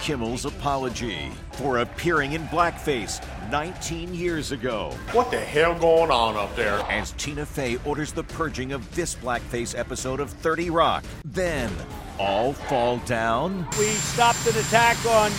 Kimmel's 0.00 0.46
apology 0.46 1.30
for 1.52 1.78
appearing 1.78 2.32
in 2.32 2.42
blackface 2.44 3.22
19 3.50 4.14
years 4.14 4.50
ago. 4.50 4.96
What 5.12 5.30
the 5.30 5.38
hell 5.40 5.78
going 5.78 6.10
on 6.10 6.36
up 6.36 6.54
there? 6.56 6.78
As 6.90 7.12
Tina 7.12 7.44
Fey 7.44 7.78
orders 7.84 8.12
the 8.12 8.24
purging 8.24 8.72
of 8.72 8.94
this 8.94 9.14
blackface 9.14 9.78
episode 9.78 10.20
of 10.20 10.30
30 10.30 10.70
Rock. 10.70 11.04
Then, 11.26 11.70
all 12.18 12.54
fall 12.54 12.96
down. 12.98 13.66
We 13.78 13.88
stopped 13.88 14.46
an 14.46 14.56
attack 14.58 14.96
on 15.04 15.30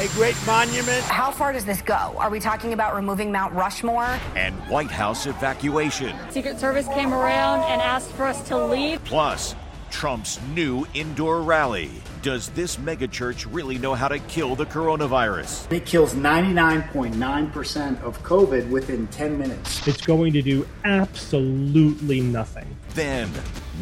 a 0.00 0.08
great 0.14 0.36
monument. 0.46 1.02
How 1.04 1.32
far 1.32 1.52
does 1.52 1.64
this 1.64 1.82
go? 1.82 2.14
Are 2.18 2.30
we 2.30 2.38
talking 2.40 2.72
about 2.74 2.94
removing 2.94 3.32
Mount 3.32 3.52
Rushmore? 3.54 4.18
and 4.36 4.54
White 4.68 4.90
House 4.90 5.26
evacuation. 5.26 6.16
Secret 6.30 6.60
Service 6.60 6.86
came 6.88 7.12
around 7.12 7.60
and 7.64 7.80
asked 7.82 8.10
for 8.12 8.24
us 8.24 8.46
to 8.48 8.56
leave. 8.66 9.02
Plus, 9.04 9.54
Trump's 9.90 10.40
new 10.54 10.86
indoor 10.94 11.42
rally. 11.42 11.90
Does 12.24 12.48
this 12.48 12.78
megachurch 12.78 13.46
really 13.52 13.76
know 13.76 13.92
how 13.92 14.08
to 14.08 14.18
kill 14.18 14.56
the 14.56 14.64
coronavirus? 14.64 15.70
It 15.70 15.84
kills 15.84 16.14
99.9% 16.14 18.02
of 18.02 18.22
COVID 18.22 18.70
within 18.70 19.06
10 19.08 19.36
minutes. 19.36 19.86
It's 19.86 20.00
going 20.00 20.32
to 20.32 20.40
do 20.40 20.66
absolutely 20.84 22.22
nothing. 22.22 22.78
Then, 22.94 23.30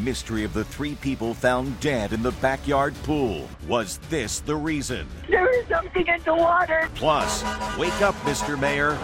mystery 0.02 0.42
of 0.42 0.54
the 0.54 0.64
three 0.64 0.96
people 0.96 1.34
found 1.34 1.78
dead 1.78 2.12
in 2.12 2.24
the 2.24 2.32
backyard 2.32 2.96
pool. 3.04 3.48
Was 3.68 3.98
this 4.10 4.40
the 4.40 4.56
reason? 4.56 5.06
There 5.28 5.48
is 5.60 5.68
something 5.68 6.08
in 6.08 6.20
the 6.24 6.34
water. 6.34 6.90
Plus, 6.96 7.44
wake 7.78 8.02
up, 8.02 8.16
Mr. 8.22 8.58
Mayor. 8.58 8.98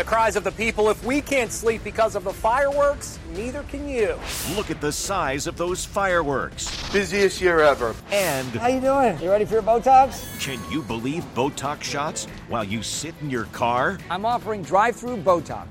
The 0.00 0.06
cries 0.06 0.34
of 0.34 0.44
the 0.44 0.52
people. 0.52 0.88
If 0.88 1.04
we 1.04 1.20
can't 1.20 1.52
sleep 1.52 1.84
because 1.84 2.16
of 2.16 2.24
the 2.24 2.32
fireworks, 2.32 3.18
neither 3.34 3.64
can 3.64 3.86
you. 3.86 4.18
Look 4.56 4.70
at 4.70 4.80
the 4.80 4.90
size 4.90 5.46
of 5.46 5.58
those 5.58 5.84
fireworks. 5.84 6.90
Busiest 6.90 7.38
year 7.42 7.60
ever. 7.60 7.94
And 8.10 8.46
How 8.52 8.68
you 8.68 8.80
doing? 8.80 9.20
You 9.20 9.30
ready 9.30 9.44
for 9.44 9.52
your 9.52 9.62
Botox? 9.62 10.40
can 10.40 10.58
you 10.72 10.80
believe 10.80 11.22
Botox 11.34 11.82
shots 11.82 12.24
while 12.48 12.64
you 12.64 12.82
sit 12.82 13.14
in 13.20 13.28
your 13.28 13.44
car? 13.52 13.98
I'm 14.08 14.24
offering 14.24 14.62
drive-through 14.62 15.18
Botox. 15.18 15.68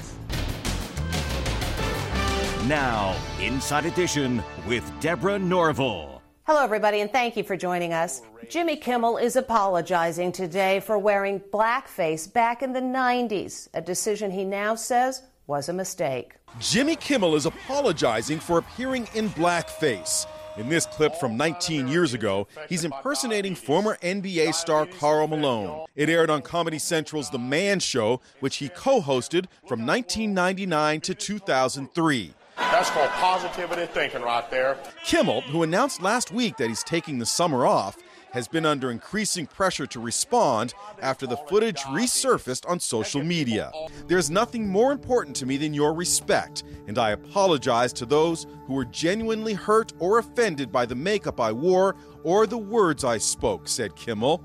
Now, 2.67 3.15
Inside 3.41 3.87
Edition 3.87 4.43
with 4.67 4.87
Deborah 4.99 5.39
Norville. 5.39 6.18
Hello, 6.49 6.63
everybody, 6.63 7.01
and 7.01 7.11
thank 7.11 7.37
you 7.37 7.43
for 7.43 7.55
joining 7.55 7.93
us. 7.93 8.23
Jimmy 8.49 8.75
Kimmel 8.75 9.17
is 9.17 9.35
apologizing 9.35 10.31
today 10.31 10.79
for 10.79 10.97
wearing 10.97 11.39
blackface 11.39 12.33
back 12.33 12.63
in 12.63 12.73
the 12.73 12.81
90s, 12.81 13.67
a 13.75 13.81
decision 13.81 14.31
he 14.31 14.43
now 14.43 14.73
says 14.73 15.21
was 15.45 15.69
a 15.69 15.73
mistake. 15.73 16.37
Jimmy 16.59 16.95
Kimmel 16.95 17.35
is 17.35 17.45
apologizing 17.45 18.39
for 18.39 18.57
appearing 18.57 19.07
in 19.13 19.29
blackface. 19.29 20.25
In 20.57 20.69
this 20.69 20.87
clip 20.87 21.13
from 21.17 21.37
19 21.37 21.87
years 21.87 22.15
ago, 22.15 22.47
he's 22.67 22.83
impersonating 22.83 23.53
former 23.53 23.99
NBA 24.01 24.55
star 24.55 24.87
Karl 24.87 25.27
Malone. 25.27 25.85
It 25.95 26.09
aired 26.09 26.31
on 26.31 26.41
Comedy 26.41 26.79
Central's 26.79 27.29
The 27.29 27.37
Man 27.37 27.79
Show, 27.79 28.21
which 28.39 28.55
he 28.55 28.69
co 28.69 29.01
hosted 29.01 29.45
from 29.67 29.85
1999 29.85 31.01
to 31.01 31.13
2003. 31.13 32.33
That's 32.79 32.91
called 32.91 33.09
positivity 33.09 33.87
thinking 33.87 34.21
right 34.21 34.49
there. 34.49 34.77
Kimmel, 35.03 35.41
who 35.41 35.63
announced 35.63 36.01
last 36.01 36.31
week 36.31 36.55
that 36.55 36.69
he's 36.69 36.81
taking 36.81 37.19
the 37.19 37.25
summer 37.25 37.65
off, 37.65 37.97
has 38.31 38.47
been 38.47 38.65
under 38.65 38.89
increasing 38.89 39.45
pressure 39.45 39.85
to 39.87 39.99
respond 39.99 40.73
after 41.01 41.27
the 41.27 41.35
footage 41.35 41.81
resurfaced 41.81 42.69
on 42.69 42.79
social 42.79 43.21
media. 43.21 43.69
There's 44.07 44.29
nothing 44.29 44.65
more 44.65 44.93
important 44.93 45.35
to 45.37 45.45
me 45.45 45.57
than 45.57 45.73
your 45.73 45.93
respect, 45.93 46.63
and 46.87 46.97
I 46.97 47.09
apologize 47.09 47.91
to 47.93 48.05
those 48.05 48.47
who 48.65 48.75
were 48.75 48.85
genuinely 48.85 49.55
hurt 49.55 49.91
or 49.99 50.19
offended 50.19 50.71
by 50.71 50.85
the 50.85 50.95
makeup 50.95 51.41
I 51.41 51.51
wore 51.51 51.97
or 52.23 52.47
the 52.47 52.57
words 52.57 53.03
I 53.03 53.17
spoke, 53.17 53.67
said 53.67 53.93
Kimmel. 53.97 54.41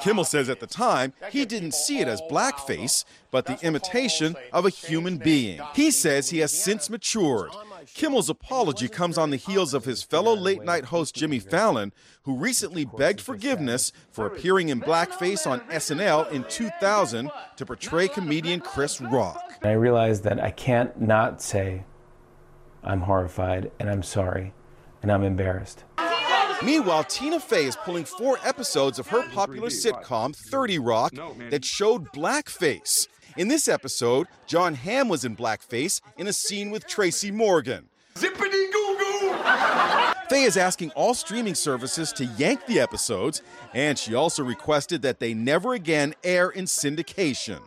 Kimmel 0.00 0.24
says 0.24 0.48
at 0.48 0.60
the 0.60 0.66
time 0.66 1.12
he 1.30 1.44
didn't 1.44 1.74
see 1.74 2.00
it 2.00 2.08
as 2.08 2.20
blackface, 2.30 3.04
but 3.30 3.46
the 3.46 3.58
imitation 3.62 4.36
of 4.52 4.64
a 4.66 4.70
human 4.70 5.18
being. 5.18 5.60
He 5.74 5.90
says 5.90 6.30
he 6.30 6.38
has 6.38 6.52
since 6.52 6.88
matured. 6.88 7.50
Kimmel's 7.94 8.28
apology 8.28 8.88
comes 8.88 9.16
on 9.16 9.30
the 9.30 9.36
heels 9.36 9.72
of 9.72 9.84
his 9.84 10.02
fellow 10.02 10.34
late 10.34 10.62
night 10.62 10.86
host 10.86 11.14
Jimmy 11.14 11.38
Fallon, 11.38 11.92
who 12.22 12.36
recently 12.36 12.84
begged 12.84 13.20
forgiveness 13.20 13.92
for 14.10 14.26
appearing 14.26 14.68
in 14.68 14.80
blackface 14.80 15.46
on 15.46 15.60
SNL 15.68 16.30
in 16.30 16.44
2000 16.44 17.30
to 17.56 17.66
portray 17.66 18.08
comedian 18.08 18.60
Chris 18.60 19.00
Rock. 19.00 19.42
I 19.62 19.72
realized 19.72 20.24
that 20.24 20.42
I 20.42 20.50
can't 20.50 21.00
not 21.00 21.40
say 21.40 21.84
I'm 22.82 23.00
horrified 23.00 23.70
and 23.78 23.88
I'm 23.88 24.02
sorry 24.02 24.52
and 25.02 25.12
I'm 25.12 25.22
embarrassed. 25.22 25.84
Meanwhile, 26.64 27.04
Tina 27.04 27.38
Fey 27.38 27.66
is 27.66 27.76
pulling 27.76 28.04
four 28.04 28.38
episodes 28.44 28.98
of 28.98 29.08
her 29.08 29.28
popular 29.30 29.68
sitcom 29.68 30.34
30 30.34 30.78
Rock 30.78 31.12
that 31.50 31.64
showed 31.64 32.12
blackface. 32.12 33.08
In 33.36 33.48
this 33.48 33.68
episode, 33.68 34.26
Jon 34.46 34.74
Hamm 34.74 35.08
was 35.08 35.24
in 35.24 35.36
blackface 35.36 36.00
in 36.16 36.26
a 36.26 36.32
scene 36.32 36.70
with 36.70 36.86
Tracy 36.86 37.30
Morgan. 37.30 37.88
Zippity 38.14 38.72
goo 38.72 38.96
goo! 38.98 39.34
Fey 40.30 40.42
is 40.44 40.56
asking 40.56 40.90
all 40.92 41.14
streaming 41.14 41.54
services 41.54 42.12
to 42.14 42.24
yank 42.24 42.64
the 42.66 42.80
episodes, 42.80 43.42
and 43.74 43.98
she 43.98 44.14
also 44.14 44.42
requested 44.42 45.02
that 45.02 45.20
they 45.20 45.34
never 45.34 45.74
again 45.74 46.14
air 46.24 46.48
in 46.48 46.64
syndication. 46.64 47.60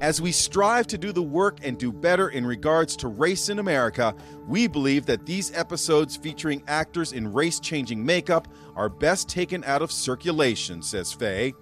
As 0.00 0.20
we 0.20 0.30
strive 0.30 0.86
to 0.88 0.98
do 0.98 1.10
the 1.10 1.22
work 1.22 1.58
and 1.62 1.78
do 1.78 1.90
better 1.90 2.28
in 2.28 2.44
regards 2.44 2.96
to 2.96 3.08
race 3.08 3.48
in 3.48 3.58
America, 3.58 4.14
we 4.46 4.66
believe 4.66 5.06
that 5.06 5.24
these 5.24 5.50
episodes 5.54 6.16
featuring 6.16 6.62
actors 6.68 7.14
in 7.14 7.32
race 7.32 7.58
changing 7.58 8.04
makeup 8.04 8.46
are 8.74 8.90
best 8.90 9.26
taken 9.26 9.64
out 9.64 9.80
of 9.80 9.90
circulation, 9.90 10.82
says 10.82 11.14
Fey. 11.14 11.54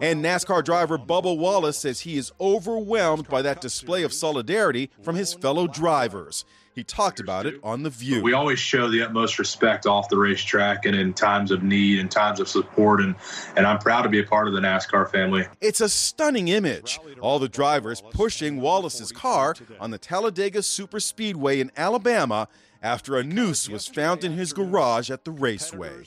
And 0.00 0.24
NASCAR 0.24 0.64
driver 0.64 0.98
Bubba 0.98 1.36
Wallace 1.36 1.78
says 1.78 2.00
he 2.00 2.16
is 2.16 2.32
overwhelmed 2.40 3.28
by 3.28 3.42
that 3.42 3.60
display 3.60 4.02
of 4.02 4.12
solidarity 4.12 4.90
from 5.02 5.14
his 5.14 5.32
fellow 5.32 5.68
drivers. 5.68 6.44
He 6.76 6.84
talked 6.84 7.20
about 7.20 7.46
it 7.46 7.58
on 7.62 7.82
The 7.82 7.88
View. 7.88 8.22
We 8.22 8.34
always 8.34 8.58
show 8.58 8.90
the 8.90 9.00
utmost 9.00 9.38
respect 9.38 9.86
off 9.86 10.10
the 10.10 10.18
racetrack 10.18 10.84
and 10.84 10.94
in 10.94 11.14
times 11.14 11.50
of 11.50 11.62
need 11.62 11.98
and 11.98 12.10
times 12.10 12.38
of 12.38 12.48
support. 12.48 13.00
And, 13.00 13.14
and 13.56 13.66
I'm 13.66 13.78
proud 13.78 14.02
to 14.02 14.10
be 14.10 14.20
a 14.20 14.24
part 14.24 14.46
of 14.46 14.52
the 14.52 14.60
NASCAR 14.60 15.10
family. 15.10 15.46
It's 15.62 15.80
a 15.80 15.88
stunning 15.88 16.48
image. 16.48 17.00
All 17.22 17.38
the 17.38 17.48
drivers 17.48 18.02
pushing 18.10 18.60
Wallace's 18.60 19.10
car 19.10 19.54
on 19.80 19.90
the 19.90 19.96
Talladega 19.96 20.58
Superspeedway 20.58 21.60
in 21.60 21.72
Alabama 21.78 22.46
after 22.82 23.16
a 23.16 23.24
noose 23.24 23.70
was 23.70 23.88
found 23.88 24.22
in 24.22 24.32
his 24.32 24.52
garage 24.52 25.10
at 25.10 25.24
the 25.24 25.30
raceway. 25.30 26.04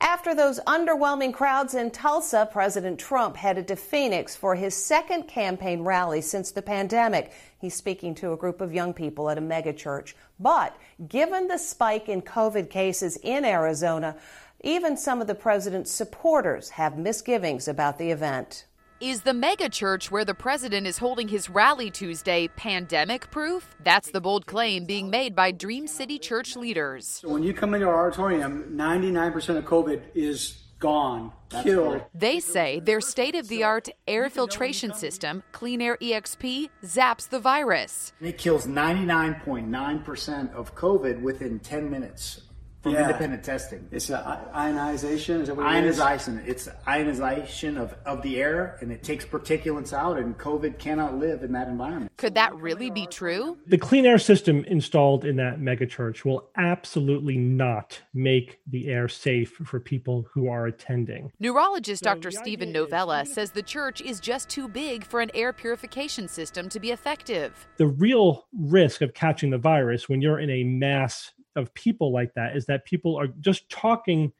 After 0.00 0.32
those 0.32 0.60
underwhelming 0.60 1.34
crowds 1.34 1.74
in 1.74 1.90
Tulsa, 1.90 2.48
President 2.52 3.00
Trump 3.00 3.36
headed 3.36 3.66
to 3.66 3.74
Phoenix 3.74 4.36
for 4.36 4.54
his 4.54 4.76
second 4.76 5.24
campaign 5.24 5.82
rally 5.82 6.20
since 6.20 6.52
the 6.52 6.62
pandemic. 6.62 7.32
He's 7.58 7.74
speaking 7.74 8.14
to 8.16 8.32
a 8.32 8.36
group 8.36 8.60
of 8.60 8.72
young 8.72 8.94
people 8.94 9.28
at 9.28 9.38
a 9.38 9.40
megachurch. 9.40 10.14
But 10.38 10.76
given 11.08 11.48
the 11.48 11.58
spike 11.58 12.08
in 12.08 12.22
COVID 12.22 12.70
cases 12.70 13.16
in 13.24 13.44
Arizona, 13.44 14.16
even 14.62 14.96
some 14.96 15.20
of 15.20 15.26
the 15.26 15.34
president's 15.34 15.90
supporters 15.90 16.70
have 16.70 16.96
misgivings 16.96 17.66
about 17.66 17.98
the 17.98 18.12
event. 18.12 18.66
Is 19.00 19.22
the 19.22 19.30
megachurch 19.30 20.10
where 20.10 20.24
the 20.24 20.34
president 20.34 20.84
is 20.84 20.98
holding 20.98 21.28
his 21.28 21.48
rally 21.48 21.88
Tuesday 21.88 22.48
pandemic 22.48 23.30
proof? 23.30 23.76
That's 23.84 24.10
the 24.10 24.20
bold 24.20 24.46
claim 24.46 24.86
being 24.86 25.08
made 25.08 25.36
by 25.36 25.52
Dream 25.52 25.86
City 25.86 26.18
church 26.18 26.56
leaders. 26.56 27.20
When 27.22 27.44
you 27.44 27.54
come 27.54 27.74
into 27.74 27.86
our 27.86 28.08
auditorium, 28.08 28.74
99% 28.76 29.56
of 29.56 29.64
COVID 29.64 30.02
is 30.16 30.64
gone, 30.80 31.30
killed. 31.62 32.02
They 32.12 32.40
say 32.40 32.80
their 32.80 33.00
state 33.00 33.36
of 33.36 33.46
the 33.46 33.62
art 33.62 33.88
air 34.08 34.28
filtration 34.28 34.92
system, 34.92 35.44
Clean 35.52 35.80
Air 35.80 35.96
EXP, 35.98 36.68
zaps 36.84 37.28
the 37.28 37.38
virus. 37.38 38.12
It 38.20 38.36
kills 38.36 38.66
99.9% 38.66 40.52
of 40.54 40.74
COVID 40.74 41.22
within 41.22 41.60
10 41.60 41.88
minutes. 41.88 42.40
From 42.82 42.92
Yeah. 42.92 43.06
independent 43.06 43.42
testing. 43.42 43.88
It's 43.90 44.08
a 44.08 44.48
ionization. 44.54 45.40
Is 45.40 45.48
that 45.48 45.56
what 45.56 45.66
it 45.66 45.84
is? 45.84 45.98
Ionization. 46.00 46.42
It's 46.46 46.68
ionization 46.86 47.76
of, 47.76 47.94
of 48.06 48.22
the 48.22 48.40
air, 48.40 48.78
and 48.80 48.92
it 48.92 49.02
takes 49.02 49.24
particulates 49.24 49.92
out, 49.92 50.16
and 50.18 50.38
COVID 50.38 50.78
cannot 50.78 51.18
live 51.18 51.42
in 51.42 51.52
that 51.52 51.66
environment. 51.66 52.12
Could 52.16 52.34
that 52.34 52.54
really 52.54 52.90
be 52.90 53.06
true? 53.06 53.58
The 53.66 53.78
clean 53.78 54.06
air 54.06 54.18
system 54.18 54.64
installed 54.64 55.24
in 55.24 55.36
that 55.36 55.58
megachurch 55.58 56.24
will 56.24 56.50
absolutely 56.56 57.36
not 57.36 58.00
make 58.14 58.60
the 58.66 58.88
air 58.88 59.08
safe 59.08 59.54
for 59.64 59.80
people 59.80 60.26
who 60.32 60.48
are 60.48 60.66
attending. 60.66 61.32
Neurologist 61.40 62.04
Dr. 62.04 62.30
Steven 62.30 62.70
Novella 62.70 63.26
says 63.26 63.50
the 63.50 63.62
church 63.62 64.00
is 64.00 64.20
just 64.20 64.48
too 64.48 64.68
big 64.68 65.04
for 65.04 65.20
an 65.20 65.30
air 65.34 65.52
purification 65.52 66.28
system 66.28 66.68
to 66.68 66.78
be 66.78 66.92
effective. 66.92 67.66
The 67.76 67.88
real 67.88 68.46
risk 68.56 69.02
of 69.02 69.14
catching 69.14 69.50
the 69.50 69.58
virus 69.58 70.08
when 70.08 70.20
you're 70.20 70.38
in 70.38 70.50
a 70.50 70.62
mass 70.62 71.32
of 71.56 71.72
people 71.74 72.12
like 72.12 72.34
that 72.34 72.56
is 72.56 72.66
that 72.66 72.84
people 72.84 73.16
are 73.16 73.28
just 73.40 73.68
talking 73.68 74.32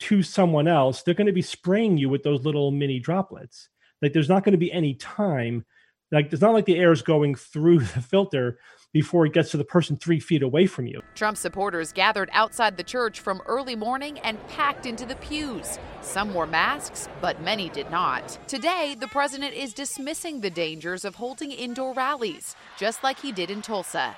to 0.00 0.22
someone 0.22 0.66
else. 0.66 1.02
They're 1.02 1.14
going 1.14 1.26
to 1.26 1.32
be 1.32 1.42
spraying 1.42 1.98
you 1.98 2.08
with 2.08 2.22
those 2.22 2.44
little 2.44 2.70
mini 2.70 2.98
droplets. 2.98 3.68
Like 4.02 4.12
there's 4.12 4.28
not 4.28 4.44
going 4.44 4.52
to 4.52 4.58
be 4.58 4.72
any 4.72 4.94
time. 4.94 5.64
Like 6.10 6.32
it's 6.32 6.42
not 6.42 6.54
like 6.54 6.64
the 6.64 6.78
air 6.78 6.92
is 6.92 7.02
going 7.02 7.34
through 7.34 7.80
the 7.80 8.00
filter 8.00 8.58
before 8.92 9.24
it 9.24 9.32
gets 9.32 9.52
to 9.52 9.56
the 9.56 9.64
person 9.64 9.96
three 9.96 10.18
feet 10.18 10.42
away 10.42 10.66
from 10.66 10.86
you. 10.86 11.00
Trump 11.14 11.36
supporters 11.36 11.92
gathered 11.92 12.28
outside 12.32 12.76
the 12.76 12.82
church 12.82 13.20
from 13.20 13.40
early 13.46 13.76
morning 13.76 14.18
and 14.20 14.44
packed 14.48 14.84
into 14.84 15.06
the 15.06 15.14
pews. 15.16 15.78
Some 16.02 16.34
wore 16.34 16.46
masks, 16.46 17.08
but 17.20 17.40
many 17.40 17.68
did 17.68 17.88
not. 17.90 18.36
Today, 18.48 18.96
the 18.98 19.06
president 19.06 19.54
is 19.54 19.72
dismissing 19.72 20.40
the 20.40 20.50
dangers 20.50 21.04
of 21.04 21.14
holding 21.14 21.52
indoor 21.52 21.94
rallies, 21.94 22.56
just 22.76 23.04
like 23.04 23.20
he 23.20 23.30
did 23.30 23.50
in 23.50 23.62
Tulsa. 23.62 24.16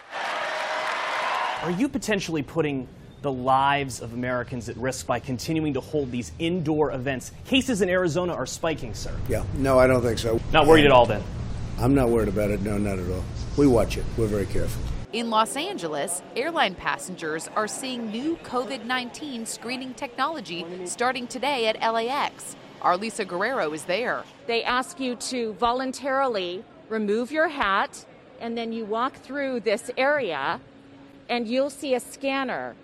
Are 1.63 1.71
you 1.71 1.89
potentially 1.89 2.43
putting 2.43 2.89
the 3.21 3.31
lives 3.31 4.01
of 4.01 4.15
Americans 4.15 4.69
at 4.69 4.77
risk 4.77 5.07
by 5.07 5.21
continuing 5.21 5.75
to 5.75 5.81
hold 5.81 6.11
these 6.11 6.33
indoor 6.41 6.91
events? 6.91 7.31
Cases 7.45 7.83
in 7.83 7.89
Arizona 7.89 8.35
are 8.35 8.47
spiking, 8.47 8.95
sir. 8.95 9.17
Yeah, 9.29 9.45
no, 9.55 9.79
I 9.79 9.87
don't 9.87 10.03
think 10.03 10.19
so. 10.19 10.41
Not 10.53 10.67
worried 10.67 10.87
at 10.87 10.91
all 10.91 11.07
then? 11.07 11.23
I'm 11.79 11.95
not 11.95 12.09
worried 12.09 12.27
about 12.27 12.51
it. 12.51 12.63
No, 12.63 12.79
not 12.79 12.99
at 12.99 13.09
all. 13.09 13.23
We 13.57 13.69
watch 13.69 13.97
it. 13.97 14.05
We're 14.17 14.27
very 14.27 14.47
careful. 14.47 14.83
In 15.13 15.31
Los 15.31 15.57
Angeles, 15.57 16.21
airline 16.35 16.75
passengers 16.75 17.49
are 17.55 17.69
seeing 17.69 18.11
new 18.11 18.35
COVID 18.39 18.85
19 18.85 19.47
screening 19.47 19.95
technology 19.95 20.67
starting 20.87 21.29
today 21.29 21.69
at 21.69 21.81
LAX. 21.81 22.57
Our 22.81 22.97
Lisa 22.97 23.25
Guerrero 23.25 23.73
is 23.73 23.85
there. 23.85 24.25
They 24.49 24.65
ask 24.65 24.99
you 24.99 25.15
to 25.15 25.53
voluntarily 25.53 26.65
remove 26.89 27.31
your 27.31 27.47
hat, 27.47 28.05
and 28.41 28.59
then 28.59 28.73
you 28.73 28.85
walk 28.85 29.15
through 29.15 29.61
this 29.61 29.93
area, 29.97 30.61
and 31.33 31.49
you'll 31.49 31.71
see 31.71 31.95
a 31.95 32.01
scanner 32.01 32.77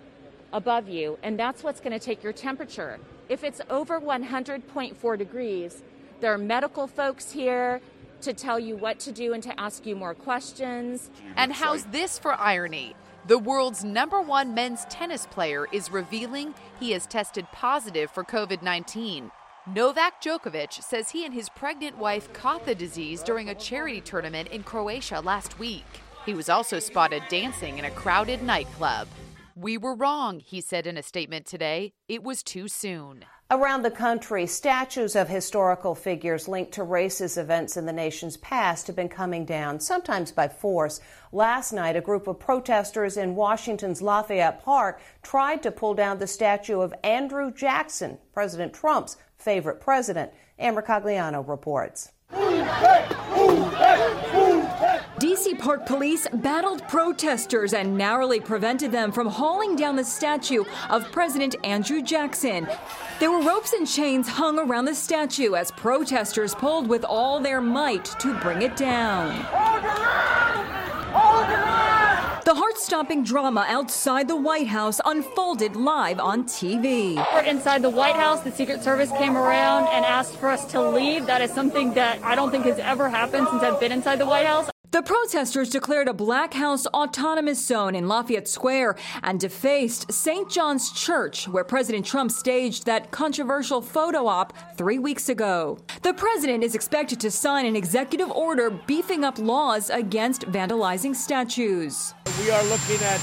above 0.55 0.89
you, 0.89 1.19
and 1.23 1.39
that's 1.39 1.63
what's 1.63 1.81
going 1.81 1.93
to 1.93 1.99
take 1.99 2.23
your 2.23 2.33
temperature. 2.33 2.99
If 3.29 3.45
it's 3.45 3.61
over 3.69 4.01
100.4 4.01 5.19
degrees, 5.19 5.83
there 6.21 6.33
are 6.33 6.39
medical 6.39 6.87
folks 6.87 7.31
here 7.31 7.83
to 8.23 8.33
tell 8.33 8.59
you 8.59 8.75
what 8.75 9.01
to 9.01 9.13
do 9.13 9.35
and 9.35 9.43
to 9.43 9.61
ask 9.61 9.85
you 9.85 9.95
more 9.95 10.15
questions. 10.15 11.11
And 11.37 11.53
how's 11.53 11.85
this 11.85 12.19
for 12.19 12.33
irony? 12.33 12.95
The 13.27 13.39
world's 13.39 13.85
number 13.85 14.23
one 14.23 14.55
men's 14.55 14.87
tennis 14.87 15.27
player 15.27 15.67
is 15.71 15.91
revealing 15.91 16.55
he 16.81 16.93
has 16.93 17.07
tested 17.07 17.47
positive 17.53 18.11
for 18.11 18.25
COVID 18.25 18.63
19. 18.63 19.31
Novak 19.75 20.23
Djokovic 20.23 20.83
says 20.83 21.11
he 21.11 21.27
and 21.27 21.35
his 21.35 21.51
pregnant 21.51 21.99
wife 21.99 22.33
caught 22.33 22.65
the 22.65 22.75
disease 22.75 23.23
during 23.23 23.51
a 23.51 23.55
charity 23.55 24.01
tournament 24.01 24.49
in 24.49 24.63
Croatia 24.63 25.21
last 25.21 25.59
week. 25.59 25.85
He 26.29 26.35
was 26.35 26.51
also 26.51 26.79
spotted 26.79 27.23
dancing 27.31 27.79
in 27.79 27.87
a 27.87 27.91
crowded 27.91 28.43
nightclub. 28.43 29.09
We 29.57 29.79
were 29.79 29.95
wrong, 29.95 30.41
he 30.41 30.61
said 30.61 30.87
in 30.87 30.99
a 30.99 31.03
statement 31.03 31.47
today. 31.47 31.95
It 32.07 32.23
was 32.23 32.43
too 32.43 32.69
soon. 32.69 33.25
Around 33.51 33.81
the 33.81 33.91
country, 33.91 34.47
statues 34.47 35.17
of 35.17 35.31
historical 35.31 35.95
figures 35.95 36.47
linked 36.47 36.73
to 36.73 36.83
racist 36.83 37.39
events 37.39 37.79
in 37.79 37.87
the 37.87 37.95
nation's 37.95 38.37
past 38.37 38.89
have 38.89 38.97
been 38.97 39.09
coming 39.09 39.47
down, 39.47 39.81
sometimes 39.81 40.31
by 40.31 40.49
force. 40.49 41.01
Last 41.33 41.73
night, 41.73 41.97
a 41.97 42.03
group 42.03 42.27
of 42.27 42.39
protesters 42.39 43.17
in 43.17 43.35
Washington's 43.35 44.03
Lafayette 44.03 44.63
Park 44.63 45.01
tried 45.23 45.63
to 45.63 45.71
pull 45.71 45.95
down 45.95 46.19
the 46.19 46.27
statue 46.27 46.83
of 46.83 46.93
Andrew 47.03 47.51
Jackson, 47.51 48.19
President 48.35 48.75
Trump's 48.75 49.17
favorite 49.39 49.81
president. 49.81 50.31
Ann 50.59 50.75
Mercogliano 50.75 51.49
reports. 51.49 52.13
DC 55.19 55.59
Park 55.59 55.85
Police 55.85 56.29
battled 56.33 56.87
protesters 56.87 57.75
and 57.75 57.99
narrowly 57.99 58.39
prevented 58.39 58.93
them 58.93 59.11
from 59.11 59.27
hauling 59.27 59.75
down 59.75 59.97
the 59.97 60.05
statue 60.05 60.63
of 60.91 61.11
President 61.11 61.57
Andrew 61.65 62.01
Jackson. 62.01 62.69
There 63.19 63.33
were 63.33 63.43
ropes 63.43 63.73
and 63.73 63.85
chains 63.85 64.29
hung 64.29 64.61
around 64.61 64.85
the 64.85 64.95
statue 64.95 65.57
as 65.57 65.73
protesters 65.73 66.55
pulled 66.55 66.87
with 66.87 67.05
all 67.05 67.41
their 67.41 67.61
might 67.61 68.05
to 68.21 68.39
bring 68.39 68.63
it 68.63 68.77
down. 68.77 69.31
The 72.45 72.55
heart 72.55 72.79
stopping 72.79 73.25
drama 73.25 73.67
outside 73.69 74.29
the 74.29 74.37
White 74.37 74.69
House 74.69 75.01
unfolded 75.05 75.75
live 75.75 76.21
on 76.21 76.45
TV. 76.45 77.17
Inside 77.45 77.83
the 77.83 77.91
White 77.91 78.15
House. 78.15 78.43
The 78.43 78.53
Secret 78.53 78.85
Service 78.85 79.11
came 79.19 79.37
around 79.37 79.89
and 79.89 80.05
asked 80.05 80.37
for 80.37 80.49
us 80.49 80.65
to 80.67 80.81
leave. 80.81 81.27
That 81.27 81.43
is 81.43 81.51
something 81.51 81.93
that 81.95 82.23
I 82.23 82.37
don't 82.37 82.53
think 82.53 82.67
has 82.67 82.79
ever 82.79 83.09
happened 83.09 83.49
since 83.51 83.65
I've 83.65 83.81
been 83.81 83.91
inside 83.91 84.21
the 84.21 84.27
White 84.27 84.47
House. 84.47 84.71
The 84.91 85.03
protesters 85.03 85.69
declared 85.69 86.09
a 86.09 86.15
Black 86.15 86.55
House 86.55 86.87
autonomous 86.87 87.63
zone 87.63 87.95
in 87.95 88.09
Lafayette 88.09 88.49
Square 88.49 88.97
and 89.23 89.39
defaced 89.39 90.11
St. 90.11 90.51
John's 90.51 90.91
Church, 90.93 91.47
where 91.47 91.63
President 91.63 92.07
Trump 92.07 92.31
staged 92.31 92.87
that 92.87 93.11
controversial 93.11 93.83
photo 93.83 94.27
op 94.27 94.55
three 94.79 94.99
weeks 94.99 95.29
ago. 95.29 95.79
The 96.01 96.15
president 96.15 96.65
is 96.65 96.75
expected 96.75 97.21
to 97.21 97.31
sign 97.31 97.67
an 97.67 97.77
executive 97.77 98.31
order 98.31 98.71
beefing 98.71 99.25
up 99.25 99.39
laws 99.39 99.91
against 99.91 100.51
vandalizing 100.51 101.15
statues. 101.15 102.15
We 102.41 102.51
are 102.51 102.65
looking 102.65 103.03
at 103.03 103.21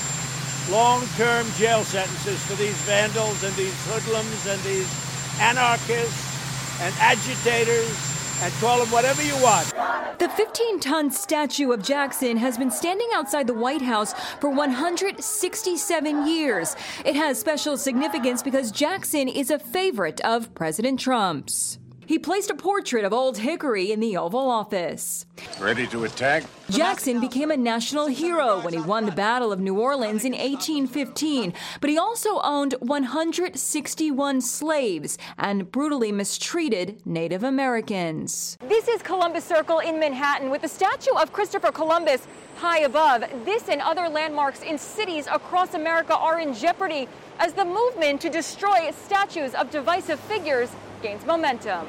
long 0.69 1.01
term 1.17 1.47
jail 1.57 1.83
sentences 1.83 2.39
for 2.43 2.53
these 2.57 2.77
vandals 2.81 3.43
and 3.43 3.55
these 3.55 3.73
hoodlums 3.87 4.45
and 4.45 4.61
these 4.61 5.41
anarchists 5.41 6.81
and 6.81 6.93
agitators 6.99 8.14
and 8.41 8.53
call 8.55 8.79
them 8.79 8.91
whatever 8.91 9.21
you 9.21 9.35
want. 9.41 9.73
The 10.19 10.29
15 10.29 10.79
ton 10.79 11.11
statue 11.11 11.71
of 11.71 11.83
Jackson 11.83 12.37
has 12.37 12.57
been 12.57 12.71
standing 12.71 13.09
outside 13.13 13.47
the 13.47 13.53
White 13.53 13.81
House 13.81 14.13
for 14.39 14.49
167 14.49 16.27
years. 16.27 16.75
It 17.03 17.15
has 17.15 17.39
special 17.39 17.77
significance 17.77 18.41
because 18.41 18.71
Jackson 18.71 19.27
is 19.27 19.51
a 19.51 19.59
favorite 19.59 20.21
of 20.21 20.53
President 20.55 20.99
Trump's. 20.99 21.79
He 22.07 22.19
placed 22.19 22.51
a 22.51 22.55
portrait 22.55 23.03
of 23.03 23.13
Old 23.13 23.39
Hickory 23.39 23.91
in 23.91 23.99
the 23.99 24.15
Oval 24.15 24.47
Office. 24.49 25.25
Ready 25.59 25.87
to 25.87 26.03
attack? 26.03 26.43
Jackson 26.69 27.19
became 27.19 27.49
a 27.49 27.57
national 27.57 28.07
hero 28.07 28.61
when 28.61 28.73
he 28.73 28.79
won 28.79 29.05
the 29.05 29.11
Battle 29.11 29.51
of 29.51 29.59
New 29.59 29.79
Orleans 29.79 30.23
in 30.23 30.33
1815, 30.33 31.53
but 31.81 31.89
he 31.89 31.97
also 31.97 32.39
owned 32.41 32.75
161 32.79 34.41
slaves 34.41 35.17
and 35.39 35.71
brutally 35.71 36.11
mistreated 36.11 37.01
Native 37.05 37.43
Americans. 37.43 38.57
This 38.67 38.87
is 38.87 39.01
Columbus 39.01 39.45
Circle 39.45 39.79
in 39.79 39.99
Manhattan 39.99 40.51
with 40.51 40.61
the 40.61 40.67
statue 40.67 41.15
of 41.15 41.33
Christopher 41.33 41.71
Columbus 41.71 42.27
high 42.57 42.81
above. 42.81 43.23
This 43.45 43.67
and 43.67 43.81
other 43.81 44.07
landmarks 44.07 44.61
in 44.61 44.77
cities 44.77 45.27
across 45.27 45.73
America 45.73 46.15
are 46.15 46.39
in 46.39 46.53
jeopardy 46.53 47.07
as 47.39 47.53
the 47.53 47.65
movement 47.65 48.21
to 48.21 48.29
destroy 48.29 48.91
statues 48.91 49.53
of 49.55 49.71
divisive 49.71 50.19
figures 50.21 50.69
gains 51.05 51.23
momentum. 51.23 51.87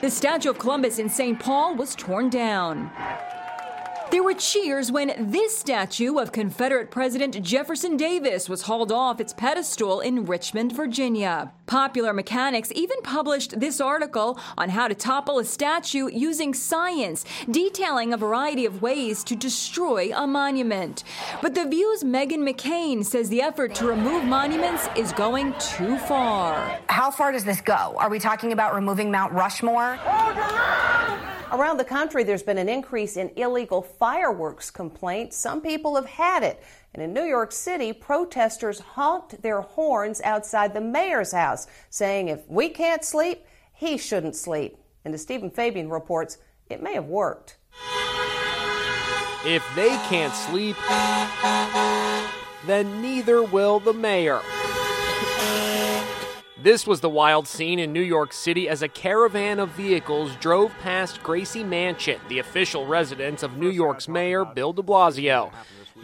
The 0.00 0.10
statue 0.10 0.50
of 0.50 0.60
Columbus 0.60 1.00
in 1.00 1.08
St. 1.08 1.40
Paul 1.40 1.74
was 1.74 1.96
torn 1.96 2.30
down. 2.30 2.88
There 4.08 4.22
were 4.22 4.34
cheers 4.34 4.92
when 4.92 5.12
this 5.18 5.58
statue 5.58 6.18
of 6.18 6.30
Confederate 6.30 6.92
President 6.92 7.42
Jefferson 7.42 7.96
Davis 7.96 8.48
was 8.48 8.62
hauled 8.62 8.92
off 8.92 9.20
its 9.20 9.32
pedestal 9.32 10.00
in 10.00 10.26
Richmond, 10.26 10.70
Virginia. 10.72 11.52
Popular 11.66 12.12
Mechanics 12.12 12.70
even 12.76 13.02
published 13.02 13.58
this 13.58 13.80
article 13.80 14.38
on 14.56 14.68
how 14.68 14.86
to 14.86 14.94
topple 14.94 15.40
a 15.40 15.44
statue 15.44 16.08
using 16.08 16.54
science, 16.54 17.24
detailing 17.50 18.12
a 18.12 18.16
variety 18.16 18.64
of 18.64 18.80
ways 18.80 19.24
to 19.24 19.34
destroy 19.34 20.12
a 20.14 20.24
monument. 20.24 21.02
But 21.42 21.56
The 21.56 21.66
View's 21.66 22.04
Meghan 22.04 22.48
McCain 22.48 23.04
says 23.04 23.28
the 23.28 23.42
effort 23.42 23.74
to 23.76 23.88
remove 23.88 24.24
monuments 24.24 24.88
is 24.94 25.12
going 25.12 25.52
too 25.58 25.98
far. 25.98 26.78
How 26.88 27.10
far 27.10 27.32
does 27.32 27.44
this 27.44 27.60
go? 27.60 27.96
Are 27.98 28.08
we 28.08 28.20
talking 28.20 28.52
about 28.52 28.72
removing 28.72 29.10
Mount 29.10 29.32
Rushmore? 29.32 29.98
Around 31.52 31.76
the 31.76 31.84
country, 31.84 32.24
there's 32.24 32.42
been 32.42 32.58
an 32.58 32.68
increase 32.68 33.16
in 33.16 33.30
illegal 33.36 33.80
fireworks 33.80 34.68
complaints. 34.68 35.36
Some 35.36 35.60
people 35.60 35.94
have 35.94 36.06
had 36.06 36.42
it. 36.42 36.62
And 36.92 37.02
in 37.02 37.12
New 37.12 37.22
York 37.22 37.52
City, 37.52 37.92
protesters 37.92 38.80
honked 38.80 39.40
their 39.42 39.60
horns 39.60 40.20
outside 40.22 40.74
the 40.74 40.80
mayor's 40.80 41.30
house, 41.30 41.68
saying 41.88 42.28
if 42.28 42.40
we 42.48 42.68
can't 42.68 43.04
sleep, 43.04 43.46
he 43.72 43.96
shouldn't 43.96 44.34
sleep. 44.34 44.76
And 45.04 45.14
as 45.14 45.22
Steven 45.22 45.50
Fabian 45.50 45.88
reports, 45.88 46.38
it 46.68 46.82
may 46.82 46.94
have 46.94 47.06
worked. 47.06 47.58
If 49.44 49.64
they 49.76 49.90
can't 50.08 50.34
sleep, 50.34 50.76
then 52.66 53.00
neither 53.00 53.44
will 53.44 53.78
the 53.78 53.92
mayor. 53.92 54.40
This 56.58 56.86
was 56.86 57.02
the 57.02 57.10
wild 57.10 57.46
scene 57.46 57.78
in 57.78 57.92
New 57.92 58.00
York 58.00 58.32
City 58.32 58.66
as 58.66 58.80
a 58.80 58.88
caravan 58.88 59.60
of 59.60 59.68
vehicles 59.72 60.34
drove 60.36 60.72
past 60.80 61.22
Gracie 61.22 61.62
Mansion, 61.62 62.18
the 62.30 62.38
official 62.38 62.86
residence 62.86 63.42
of 63.42 63.58
New 63.58 63.68
York's 63.68 64.08
mayor, 64.08 64.46
Bill 64.46 64.72
de 64.72 64.80
Blasio. 64.80 65.52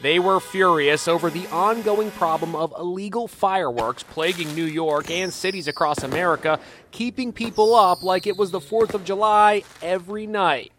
They 0.02 0.18
were 0.18 0.40
furious 0.40 1.08
over 1.08 1.30
the 1.30 1.46
ongoing 1.46 2.10
problem 2.10 2.54
of 2.54 2.74
illegal 2.78 3.28
fireworks 3.28 4.02
plaguing 4.02 4.54
New 4.54 4.66
York 4.66 5.10
and 5.10 5.32
cities 5.32 5.68
across 5.68 6.02
America, 6.02 6.60
keeping 6.90 7.32
people 7.32 7.74
up 7.74 8.02
like 8.02 8.26
it 8.26 8.36
was 8.36 8.50
the 8.50 8.60
4th 8.60 8.92
of 8.92 9.04
July 9.04 9.62
every 9.80 10.26
night. 10.26 10.72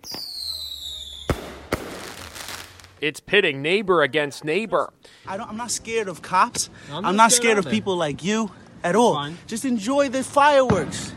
It's 3.01 3.19
pitting 3.19 3.63
neighbor 3.63 4.03
against 4.03 4.45
neighbor. 4.45 4.93
I 5.27 5.35
don't, 5.35 5.49
I'm 5.49 5.57
not 5.57 5.71
scared 5.71 6.07
of 6.07 6.21
cops. 6.21 6.69
I'm, 6.91 7.05
I'm 7.05 7.15
not 7.15 7.31
scared, 7.31 7.57
of 7.57 7.67
people 7.67 7.97
like 7.97 8.23
you 8.23 8.51
at 8.83 8.95
all. 8.95 9.31
Just 9.47 9.65
enjoy 9.65 10.09
the 10.09 10.23
fireworks. 10.23 11.13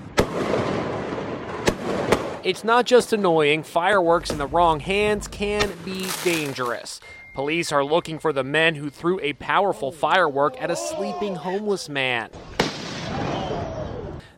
It's 2.44 2.62
not 2.62 2.86
just 2.86 3.12
annoying, 3.12 3.64
fireworks 3.64 4.30
in 4.30 4.38
the 4.38 4.46
wrong 4.46 4.78
hands 4.78 5.26
can 5.26 5.72
be 5.84 6.06
dangerous. 6.22 7.00
Police 7.34 7.72
are 7.72 7.84
looking 7.84 8.20
for 8.20 8.32
the 8.32 8.44
men 8.44 8.76
who 8.76 8.88
threw 8.88 9.18
a 9.20 9.32
powerful 9.32 9.90
firework 9.90 10.60
at 10.62 10.70
a 10.70 10.76
sleeping 10.76 11.34
homeless 11.34 11.88
man. 11.88 12.30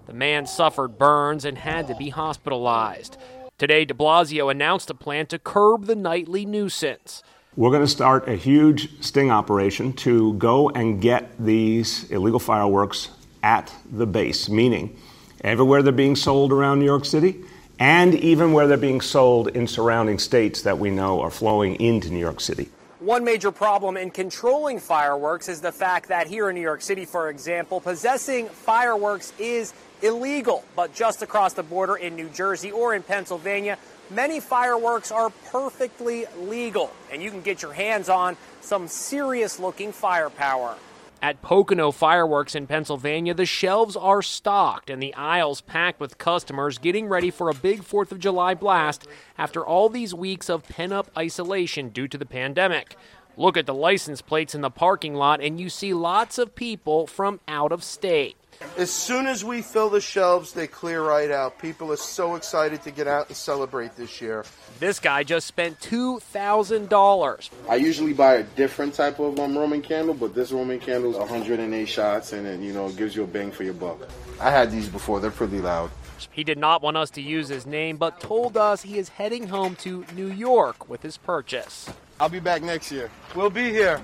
The 0.07 0.15
man 0.15 0.47
suffered 0.47 0.97
burns 0.99 1.45
and 1.45 1.59
had 1.59 1.87
to 1.89 1.95
be 1.95 2.09
hospitalized. 2.09 3.19
Today, 3.59 3.85
de 3.85 3.93
Blasio 3.93 4.51
announced 4.51 4.89
a 4.89 4.95
plan 4.95 5.27
to 5.27 5.39
curb 5.39 5.85
the 5.85 5.95
nightly 5.95 6.47
nuisance. 6.47 7.23
We're 7.57 7.71
going 7.71 7.83
to 7.83 7.89
start 7.89 8.27
a 8.27 8.37
huge 8.37 9.03
sting 9.05 9.31
operation 9.31 9.93
to 9.95 10.33
go 10.35 10.71
and 10.71 11.01
get 11.01 11.33
these 11.39 12.11
illegal 12.11 12.41
fireworks 12.41 13.11
at 13.43 13.73
the 13.91 14.07
base, 14.07 14.49
meaning 14.49 14.97
everywhere 15.43 15.83
they're 15.83 15.93
being 15.93 16.17
sold 16.17 16.53
around 16.53 16.79
New 16.79 16.85
York 16.85 17.05
City 17.05 17.43
and 17.79 18.15
even 18.15 18.53
where 18.53 18.67
they're 18.67 18.77
being 18.77 19.01
sold 19.01 19.49
in 19.49 19.67
surrounding 19.67 20.19
states 20.19 20.63
that 20.63 20.79
we 20.79 20.91
know 20.91 21.21
are 21.21 21.31
flowing 21.31 21.77
into 21.77 22.11
New 22.11 22.19
York 22.19 22.41
City. 22.41 22.69
One 22.99 23.25
major 23.25 23.53
problem 23.53 23.97
in 23.97 24.11
controlling 24.11 24.81
fireworks 24.81 25.49
is 25.49 25.61
the 25.61 25.71
fact 25.71 26.09
that 26.09 26.27
here 26.27 26.49
in 26.49 26.57
New 26.57 26.61
York 26.61 26.83
City, 26.83 27.05
for 27.05 27.31
example, 27.31 27.81
possessing 27.81 28.49
fireworks 28.49 29.33
is 29.39 29.73
illegal. 30.03 30.65
But 30.75 30.93
just 30.93 31.23
across 31.23 31.53
the 31.53 31.63
border 31.63 31.95
in 31.95 32.17
New 32.17 32.29
Jersey 32.31 32.73
or 32.73 32.97
in 32.97 33.05
Pennsylvania, 33.05 33.79
many 34.11 34.41
fireworks 34.41 35.13
are 35.13 35.31
perfectly 35.53 36.27
legal, 36.41 36.91
and 37.13 37.23
you 37.23 37.31
can 37.31 37.43
get 37.43 37.63
your 37.63 37.73
hands 37.73 38.09
on 38.09 38.37
some 38.61 38.89
serious 38.89 39.61
looking 39.61 39.93
firepower. 39.93 40.77
At 41.21 41.43
Pocono 41.43 41.91
Fireworks 41.91 42.55
in 42.55 42.69
Pennsylvania, 42.69 43.35
the 43.35 43.45
shelves 43.45 43.97
are 43.97 44.23
stocked 44.23 44.89
and 44.89 45.03
the 45.03 45.13
aisles 45.15 45.61
packed 45.61 45.99
with 45.99 46.17
customers 46.17 46.79
getting 46.79 47.09
ready 47.09 47.29
for 47.29 47.51
a 47.51 47.55
big 47.55 47.83
4th 47.83 48.13
of 48.13 48.21
July 48.21 48.55
blast 48.55 49.09
after 49.37 49.67
all 49.67 49.89
these 49.89 50.15
weeks 50.15 50.49
of 50.49 50.63
pent 50.69 50.93
up 50.93 51.11
isolation 51.17 51.89
due 51.89 52.07
to 52.07 52.19
the 52.19 52.25
pandemic. 52.25 52.97
Look 53.37 53.57
at 53.57 53.67
the 53.67 53.75
license 53.75 54.23
plates 54.23 54.55
in 54.55 54.61
the 54.61 54.71
parking 54.71 55.17
lot, 55.17 55.41
and 55.41 55.59
you 55.59 55.69
see 55.69 55.93
lots 55.93 56.39
of 56.39 56.55
people 56.55 57.09
from 57.09 57.41
out 57.49 57.73
of 57.73 57.83
state. 57.83 58.37
As 58.77 58.91
soon 58.91 59.27
as 59.27 59.45
we 59.45 59.63
fill 59.63 59.91
the 59.91 60.01
shelves, 60.01 60.53
they 60.53 60.67
clear 60.67 61.03
right 61.03 61.31
out. 61.31 61.59
People 61.59 61.93
are 61.93 61.97
so 61.97 62.37
excited 62.37 62.83
to 62.83 62.91
get 62.91 63.07
out 63.07 63.29
and 63.29 63.37
celebrate 63.37 63.97
this 63.97 64.21
year. 64.21 64.45
This 64.79 65.01
guy 65.01 65.25
just 65.25 65.47
spent 65.47 65.81
$2,000. 65.81 67.51
I 67.69 67.75
usually 67.77 68.13
buy 68.13 68.35
a 68.35 68.43
different 68.43 68.95
type 68.95 69.19
of 69.19 69.39
um, 69.39 69.57
Roman 69.59 69.83
candle, 69.83 70.15
but 70.15 70.35
this 70.35 70.53
Roman 70.53 70.79
candle 70.79 71.11
is 71.11 71.17
108 71.17 71.87
shots 71.87 72.33
and 72.33 72.47
it, 72.47 72.61
you 72.61 72.73
know, 72.73 72.89
gives 72.91 73.17
you 73.17 73.25
a 73.25 73.27
bang 73.27 73.51
for 73.51 73.65
your 73.65 73.75
buck. 73.75 73.99
I 74.41 74.51
had 74.51 74.71
these 74.71 74.89
before, 74.89 75.21
they're 75.21 75.31
pretty 75.31 75.61
loud. 75.61 75.91
He 76.33 76.45
did 76.45 76.59
not 76.59 76.83
want 76.83 76.97
us 76.97 77.11
to 77.11 77.23
use 77.23 77.49
his 77.49 77.67
name, 77.67 77.97
but 77.97 78.21
told 78.21 78.57
us 78.57 78.83
he 78.83 78.99
is 78.99 79.09
heading 79.09 79.49
home 79.49 79.77
to 79.77 80.05
New 80.15 80.31
York 80.31 80.89
with 80.89 81.03
his 81.03 81.17
purchase. 81.17 81.91
I'll 82.21 82.29
be 82.29 82.41
back 82.41 82.63
next 82.63 82.91
year. 82.91 83.11
We'll 83.35 83.51
be 83.51 83.71
here. 83.71 84.01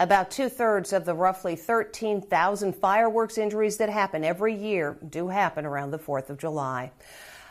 About 0.00 0.30
two 0.30 0.48
thirds 0.48 0.92
of 0.92 1.04
the 1.04 1.14
roughly 1.14 1.56
13,000 1.56 2.76
fireworks 2.76 3.36
injuries 3.36 3.78
that 3.78 3.88
happen 3.88 4.22
every 4.22 4.54
year 4.54 4.96
do 5.08 5.26
happen 5.26 5.66
around 5.66 5.90
the 5.90 5.98
4th 5.98 6.30
of 6.30 6.38
July. 6.38 6.92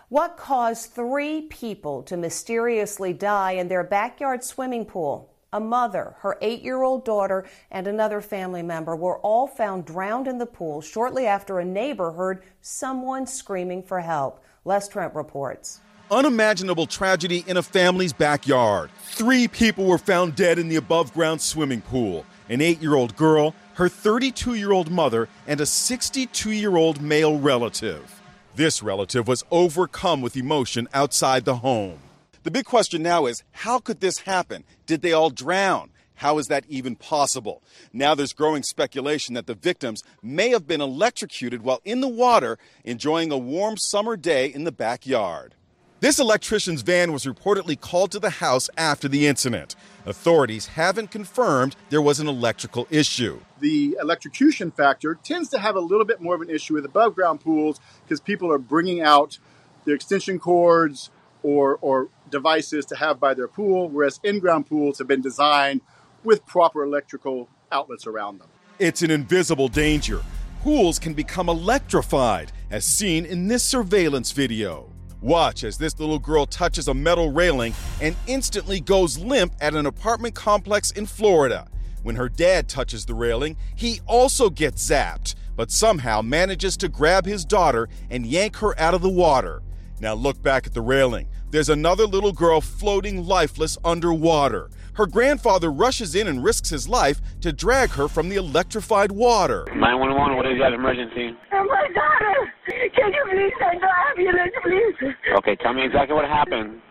What 0.07 0.37
caused 0.37 0.91
three 0.91 1.41
people 1.41 2.03
to 2.03 2.15
mysteriously 2.15 3.11
die 3.11 3.51
in 3.53 3.67
their 3.67 3.83
backyard 3.83 4.45
swimming 4.45 4.85
pool? 4.85 5.29
A 5.51 5.59
mother, 5.59 6.15
her 6.19 6.37
eight 6.41 6.61
year 6.61 6.83
old 6.83 7.03
daughter, 7.03 7.45
and 7.69 7.85
another 7.85 8.21
family 8.21 8.63
member 8.63 8.95
were 8.95 9.19
all 9.19 9.47
found 9.47 9.83
drowned 9.83 10.29
in 10.29 10.37
the 10.37 10.45
pool 10.45 10.79
shortly 10.79 11.25
after 11.25 11.59
a 11.59 11.65
neighbor 11.65 12.13
heard 12.13 12.43
someone 12.61 13.27
screaming 13.27 13.83
for 13.83 13.99
help. 13.99 14.41
Les 14.63 14.87
Trent 14.87 15.13
reports. 15.13 15.81
Unimaginable 16.09 16.85
tragedy 16.85 17.43
in 17.47 17.57
a 17.57 17.63
family's 17.63 18.13
backyard. 18.13 18.89
Three 19.03 19.49
people 19.49 19.83
were 19.83 19.97
found 19.97 20.35
dead 20.35 20.57
in 20.57 20.69
the 20.69 20.77
above 20.77 21.13
ground 21.13 21.41
swimming 21.41 21.81
pool 21.81 22.25
an 22.49 22.61
eight 22.61 22.81
year 22.81 22.95
old 22.95 23.15
girl, 23.15 23.55
her 23.75 23.89
32 23.89 24.55
year 24.55 24.71
old 24.71 24.91
mother, 24.91 25.29
and 25.45 25.61
a 25.61 25.65
62 25.65 26.51
year 26.51 26.75
old 26.75 27.01
male 27.01 27.39
relative. 27.39 28.21
This 28.55 28.81
relative 28.81 29.27
was 29.27 29.43
overcome 29.51 30.21
with 30.21 30.35
emotion 30.35 30.87
outside 30.93 31.45
the 31.45 31.57
home. 31.57 31.99
The 32.43 32.51
big 32.51 32.65
question 32.65 33.03
now 33.03 33.25
is 33.25 33.43
how 33.51 33.79
could 33.79 33.99
this 33.99 34.19
happen? 34.19 34.63
Did 34.85 35.01
they 35.01 35.13
all 35.13 35.29
drown? 35.29 35.91
How 36.15 36.39
is 36.39 36.47
that 36.47 36.65
even 36.67 36.95
possible? 36.95 37.61
Now 37.93 38.15
there's 38.15 38.33
growing 38.33 38.63
speculation 38.63 39.35
that 39.35 39.45
the 39.45 39.53
victims 39.53 40.01
may 40.23 40.49
have 40.49 40.65
been 40.65 40.81
electrocuted 40.81 41.61
while 41.61 41.79
in 41.85 42.01
the 42.01 42.07
water 42.07 42.57
enjoying 42.83 43.31
a 43.31 43.37
warm 43.37 43.77
summer 43.77 44.17
day 44.17 44.47
in 44.47 44.63
the 44.63 44.71
backyard. 44.71 45.53
This 45.99 46.19
electrician's 46.19 46.83
van 46.83 47.11
was 47.11 47.25
reportedly 47.25 47.79
called 47.79 48.11
to 48.11 48.19
the 48.19 48.29
house 48.29 48.69
after 48.77 49.07
the 49.07 49.25
incident. 49.25 49.75
Authorities 50.05 50.67
haven't 50.67 51.09
confirmed 51.09 51.75
there 51.89 52.03
was 52.03 52.19
an 52.19 52.27
electrical 52.27 52.85
issue. 52.91 53.39
The 53.61 53.97
electrocution 53.99 54.69
factor 54.69 55.15
tends 55.15 55.49
to 55.49 55.57
have 55.57 55.75
a 55.75 55.79
little 55.79 56.05
bit 56.05 56.21
more 56.21 56.35
of 56.35 56.41
an 56.41 56.51
issue 56.51 56.75
with 56.75 56.85
above 56.85 57.15
ground 57.15 57.41
pools 57.41 57.79
because 58.03 58.19
people 58.19 58.53
are 58.53 58.59
bringing 58.59 59.01
out 59.01 59.39
their 59.85 59.95
extension 59.95 60.37
cords 60.37 61.09
or, 61.41 61.79
or 61.81 62.09
devices 62.29 62.85
to 62.87 62.95
have 62.95 63.19
by 63.19 63.33
their 63.33 63.47
pool, 63.47 63.89
whereas 63.89 64.19
in 64.23 64.37
ground 64.37 64.67
pools 64.67 64.99
have 64.99 65.07
been 65.07 65.21
designed 65.21 65.81
with 66.23 66.45
proper 66.45 66.83
electrical 66.83 67.49
outlets 67.71 68.05
around 68.05 68.37
them. 68.37 68.49
It's 68.77 69.01
an 69.01 69.09
invisible 69.09 69.67
danger. 69.67 70.21
Pools 70.61 70.99
can 70.99 71.15
become 71.15 71.49
electrified, 71.49 72.51
as 72.69 72.85
seen 72.85 73.25
in 73.25 73.47
this 73.47 73.63
surveillance 73.63 74.31
video. 74.31 74.91
Watch 75.21 75.63
as 75.63 75.77
this 75.77 75.99
little 75.99 76.19
girl 76.19 76.45
touches 76.45 76.87
a 76.87 76.93
metal 76.93 77.31
railing 77.31 77.73
and 78.01 78.15
instantly 78.27 78.79
goes 78.79 79.17
limp 79.17 79.53
at 79.59 79.73
an 79.73 79.87
apartment 79.87 80.35
complex 80.35 80.91
in 80.91 81.07
Florida. 81.07 81.67
When 82.03 82.15
her 82.15 82.29
dad 82.29 82.69
touches 82.69 83.05
the 83.05 83.15
railing, 83.15 83.57
he 83.75 83.99
also 84.05 84.49
gets 84.51 84.87
zapped, 84.87 85.33
but 85.55 85.71
somehow 85.71 86.21
manages 86.21 86.77
to 86.77 86.87
grab 86.87 87.25
his 87.25 87.45
daughter 87.45 87.89
and 88.11 88.27
yank 88.27 88.57
her 88.57 88.79
out 88.79 88.93
of 88.93 89.01
the 89.01 89.09
water. 89.09 89.63
Now 89.99 90.13
look 90.13 90.41
back 90.43 90.67
at 90.67 90.75
the 90.75 90.81
railing. 90.81 91.27
There's 91.49 91.69
another 91.69 92.05
little 92.05 92.33
girl 92.33 92.61
floating 92.61 93.25
lifeless 93.25 93.77
underwater. 93.83 94.69
Her 94.93 95.07
grandfather 95.07 95.71
rushes 95.71 96.13
in 96.13 96.27
and 96.27 96.43
risks 96.43 96.69
his 96.69 96.87
life 96.87 97.19
to 97.41 97.51
drag 97.51 97.89
her 97.91 98.07
from 98.07 98.29
the 98.29 98.35
electrified 98.35 99.11
water. 99.11 99.65
911, 99.75 100.37
what 100.37 100.45
is 100.45 100.57
your 100.57 100.73
emergency? 100.73 101.35
Oh, 101.53 101.63
my 101.65 101.87
daughter! 101.93 102.53
Can 102.97 103.13
you 103.13 103.23
please 103.29 103.53
send 103.59 103.81
the 103.81 103.89
ambulance, 104.09 104.53
please? 104.63 105.13
Okay, 105.37 105.55
tell 105.57 105.73
me 105.73 105.85
exactly 105.85 106.15
what 106.15 106.25
happened. 106.25 106.81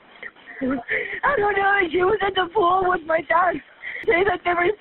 I 0.63 1.37
don't 1.37 1.57
know. 1.57 1.79
She 1.91 1.99
was 1.99 2.19
in 2.27 2.35
the 2.35 2.49
pool 2.55 2.85
with 2.87 3.03
my 3.07 3.21
dad. 3.23 3.57
Say 4.07 4.25
that 4.25 4.41
there 4.45 4.55
was 4.55 4.73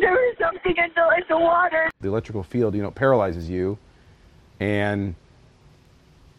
there 0.00 0.12
was 0.12 0.36
something 0.40 0.74
in 0.76 0.90
the 0.94 1.16
in 1.16 1.22
the 1.28 1.38
water. 1.38 1.90
The 2.00 2.08
electrical 2.08 2.42
field, 2.42 2.74
you 2.74 2.82
know, 2.82 2.90
paralyzes 2.90 3.48
you, 3.48 3.78
and 4.60 5.14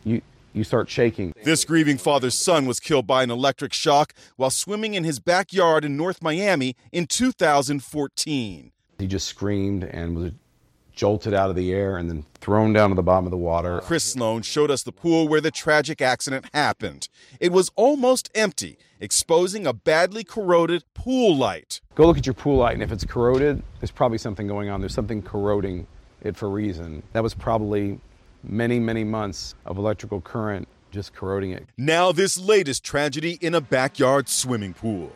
you 0.03 0.21
you 0.53 0.63
start 0.63 0.89
shaking. 0.89 1.33
This 1.43 1.63
grieving 1.63 1.97
father's 1.97 2.35
son 2.35 2.65
was 2.65 2.79
killed 2.79 3.07
by 3.07 3.23
an 3.23 3.31
electric 3.31 3.73
shock 3.73 4.13
while 4.35 4.49
swimming 4.49 4.93
in 4.93 5.03
his 5.03 5.19
backyard 5.19 5.85
in 5.85 5.95
North 5.95 6.21
Miami 6.21 6.75
in 6.91 7.07
2014. 7.07 8.71
He 8.99 9.07
just 9.07 9.27
screamed 9.27 9.83
and 9.83 10.17
was 10.17 10.31
jolted 10.97 11.33
out 11.33 11.49
of 11.49 11.55
the 11.55 11.71
air 11.71 11.95
and 11.95 12.09
then 12.09 12.25
thrown 12.41 12.73
down 12.73 12.89
to 12.89 12.95
the 12.95 13.03
bottom 13.03 13.25
of 13.25 13.31
the 13.31 13.37
water. 13.37 13.79
Chris 13.81 14.03
Sloan 14.03 14.41
showed 14.41 14.71
us 14.71 14.83
the 14.83 14.91
pool 14.91 15.27
where 15.27 15.39
the 15.39 15.51
tragic 15.51 16.01
accident 16.01 16.47
happened. 16.53 17.07
It 17.39 17.51
was 17.53 17.71
almost 17.75 18.29
empty, 18.35 18.77
exposing 18.99 19.65
a 19.65 19.73
badly 19.73 20.23
corroded 20.23 20.83
pool 20.95 21.37
light. 21.37 21.79
Go 21.95 22.07
look 22.07 22.17
at 22.17 22.25
your 22.25 22.33
pool 22.33 22.57
light, 22.57 22.73
and 22.73 22.83
if 22.83 22.91
it's 22.91 23.05
corroded, 23.05 23.63
there's 23.79 23.91
probably 23.91 24.17
something 24.17 24.47
going 24.47 24.69
on. 24.69 24.81
There's 24.81 24.93
something 24.93 25.21
corroding 25.21 25.87
it 26.21 26.35
for 26.35 26.47
a 26.47 26.49
reason. 26.49 27.03
That 27.13 27.21
was 27.23 27.35
probably 27.35 28.01
many, 28.43 28.79
many 28.79 29.03
months 29.03 29.53
of 29.65 29.77
electrical 29.77 30.19
current 30.19 30.67
just 30.89 31.13
corroding 31.13 31.51
it. 31.51 31.67
Now, 31.77 32.11
this 32.11 32.39
latest 32.39 32.83
tragedy 32.83 33.37
in 33.41 33.53
a 33.53 33.61
backyard 33.61 34.29
swimming 34.29 34.73
pool. 34.73 35.11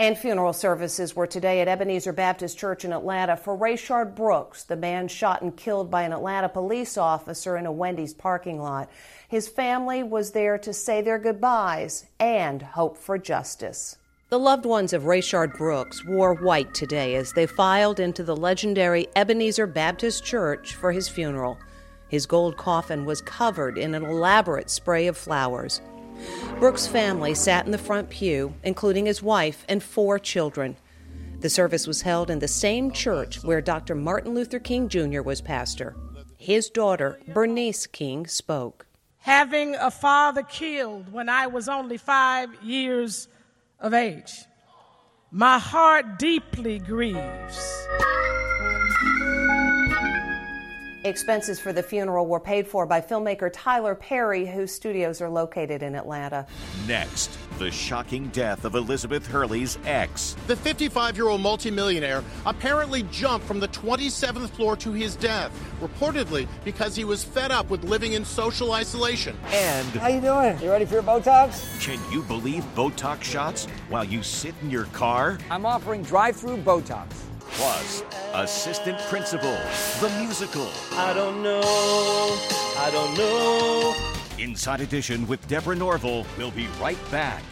And 0.00 0.16
funeral 0.16 0.52
services 0.52 1.16
were 1.16 1.26
today 1.26 1.60
at 1.60 1.66
Ebenezer 1.66 2.12
Baptist 2.12 2.56
Church 2.56 2.84
in 2.84 2.92
Atlanta 2.92 3.36
for 3.36 3.58
Rayshard 3.58 4.14
Brooks, 4.14 4.62
the 4.62 4.76
man 4.76 5.08
shot 5.08 5.42
and 5.42 5.56
killed 5.56 5.90
by 5.90 6.02
an 6.02 6.12
Atlanta 6.12 6.48
police 6.48 6.96
officer 6.96 7.56
in 7.56 7.66
a 7.66 7.72
Wendy's 7.72 8.14
parking 8.14 8.62
lot. 8.62 8.88
His 9.28 9.48
family 9.48 10.04
was 10.04 10.30
there 10.30 10.56
to 10.58 10.72
say 10.72 11.02
their 11.02 11.18
goodbyes 11.18 12.06
and 12.20 12.62
hope 12.62 12.96
for 12.96 13.18
justice. 13.18 13.96
The 14.28 14.38
loved 14.38 14.66
ones 14.66 14.92
of 14.92 15.02
Rayshard 15.02 15.58
Brooks 15.58 16.04
wore 16.04 16.34
white 16.34 16.72
today 16.74 17.16
as 17.16 17.32
they 17.32 17.46
filed 17.46 17.98
into 17.98 18.22
the 18.22 18.36
legendary 18.36 19.08
Ebenezer 19.16 19.66
Baptist 19.66 20.24
Church 20.24 20.76
for 20.76 20.92
his 20.92 21.08
funeral. 21.08 21.58
His 22.08 22.24
gold 22.24 22.56
coffin 22.56 23.04
was 23.04 23.20
covered 23.20 23.76
in 23.76 23.96
an 23.96 24.04
elaborate 24.04 24.70
spray 24.70 25.08
of 25.08 25.16
flowers. 25.16 25.80
Brooks' 26.58 26.88
family 26.88 27.34
sat 27.34 27.66
in 27.66 27.70
the 27.70 27.78
front 27.78 28.10
pew, 28.10 28.52
including 28.64 29.06
his 29.06 29.22
wife 29.22 29.64
and 29.68 29.80
four 29.80 30.18
children. 30.18 30.76
The 31.38 31.48
service 31.48 31.86
was 31.86 32.02
held 32.02 32.30
in 32.30 32.40
the 32.40 32.48
same 32.48 32.90
church 32.90 33.44
where 33.44 33.60
Dr. 33.60 33.94
Martin 33.94 34.34
Luther 34.34 34.58
King 34.58 34.88
Jr. 34.88 35.22
was 35.22 35.40
pastor. 35.40 35.94
His 36.36 36.68
daughter, 36.68 37.20
Bernice 37.28 37.86
King, 37.86 38.26
spoke. 38.26 38.86
Having 39.18 39.76
a 39.76 39.92
father 39.92 40.42
killed 40.42 41.12
when 41.12 41.28
I 41.28 41.46
was 41.46 41.68
only 41.68 41.96
five 41.96 42.50
years 42.60 43.28
of 43.78 43.94
age, 43.94 44.32
my 45.30 45.60
heart 45.60 46.18
deeply 46.18 46.80
grieves. 46.80 47.86
Expenses 51.08 51.58
for 51.58 51.72
the 51.72 51.82
funeral 51.82 52.26
were 52.26 52.38
paid 52.38 52.66
for 52.68 52.86
by 52.86 53.00
filmmaker 53.00 53.50
Tyler 53.52 53.94
Perry, 53.94 54.46
whose 54.46 54.70
studios 54.72 55.20
are 55.20 55.28
located 55.28 55.82
in 55.82 55.94
Atlanta. 55.94 56.46
Next, 56.86 57.36
the 57.58 57.70
shocking 57.70 58.28
death 58.28 58.64
of 58.64 58.74
Elizabeth 58.74 59.26
Hurley's 59.26 59.78
ex. 59.84 60.36
The 60.46 60.54
55 60.56 61.16
year 61.16 61.28
old 61.28 61.40
multimillionaire 61.40 62.22
apparently 62.46 63.02
jumped 63.04 63.46
from 63.46 63.58
the 63.58 63.68
27th 63.68 64.50
floor 64.50 64.76
to 64.76 64.92
his 64.92 65.16
death, 65.16 65.50
reportedly 65.80 66.46
because 66.64 66.94
he 66.94 67.04
was 67.04 67.24
fed 67.24 67.50
up 67.50 67.70
with 67.70 67.82
living 67.84 68.12
in 68.12 68.24
social 68.24 68.72
isolation. 68.72 69.36
And 69.46 69.86
How 69.88 70.08
you 70.08 70.20
doing? 70.20 70.60
You 70.60 70.70
ready 70.70 70.84
for 70.84 70.94
your 70.94 71.02
Botox? 71.02 71.64
can 71.80 71.98
you 72.12 72.22
believe 72.22 72.64
Botox 72.74 73.22
shots 73.22 73.66
while 73.88 74.04
you 74.04 74.22
sit 74.22 74.54
in 74.62 74.70
your 74.70 74.84
car? 74.86 75.38
I'm 75.50 75.64
offering 75.64 76.02
drive-through 76.02 76.58
Botox. 76.58 77.06
Plus, 77.52 78.02
Assistant 78.34 78.98
Principal, 79.08 79.56
the 80.00 80.10
musical. 80.20 80.68
I 80.92 81.12
don't 81.14 81.42
know. 81.42 81.60
I 82.76 82.90
don't 82.92 83.16
know. 83.16 83.94
Inside 84.38 84.80
Edition 84.80 85.26
with 85.26 85.46
Deborah 85.48 85.76
Norville. 85.76 86.24
We'll 86.36 86.50
be 86.50 86.68
right 86.80 86.98
back. 87.10 87.42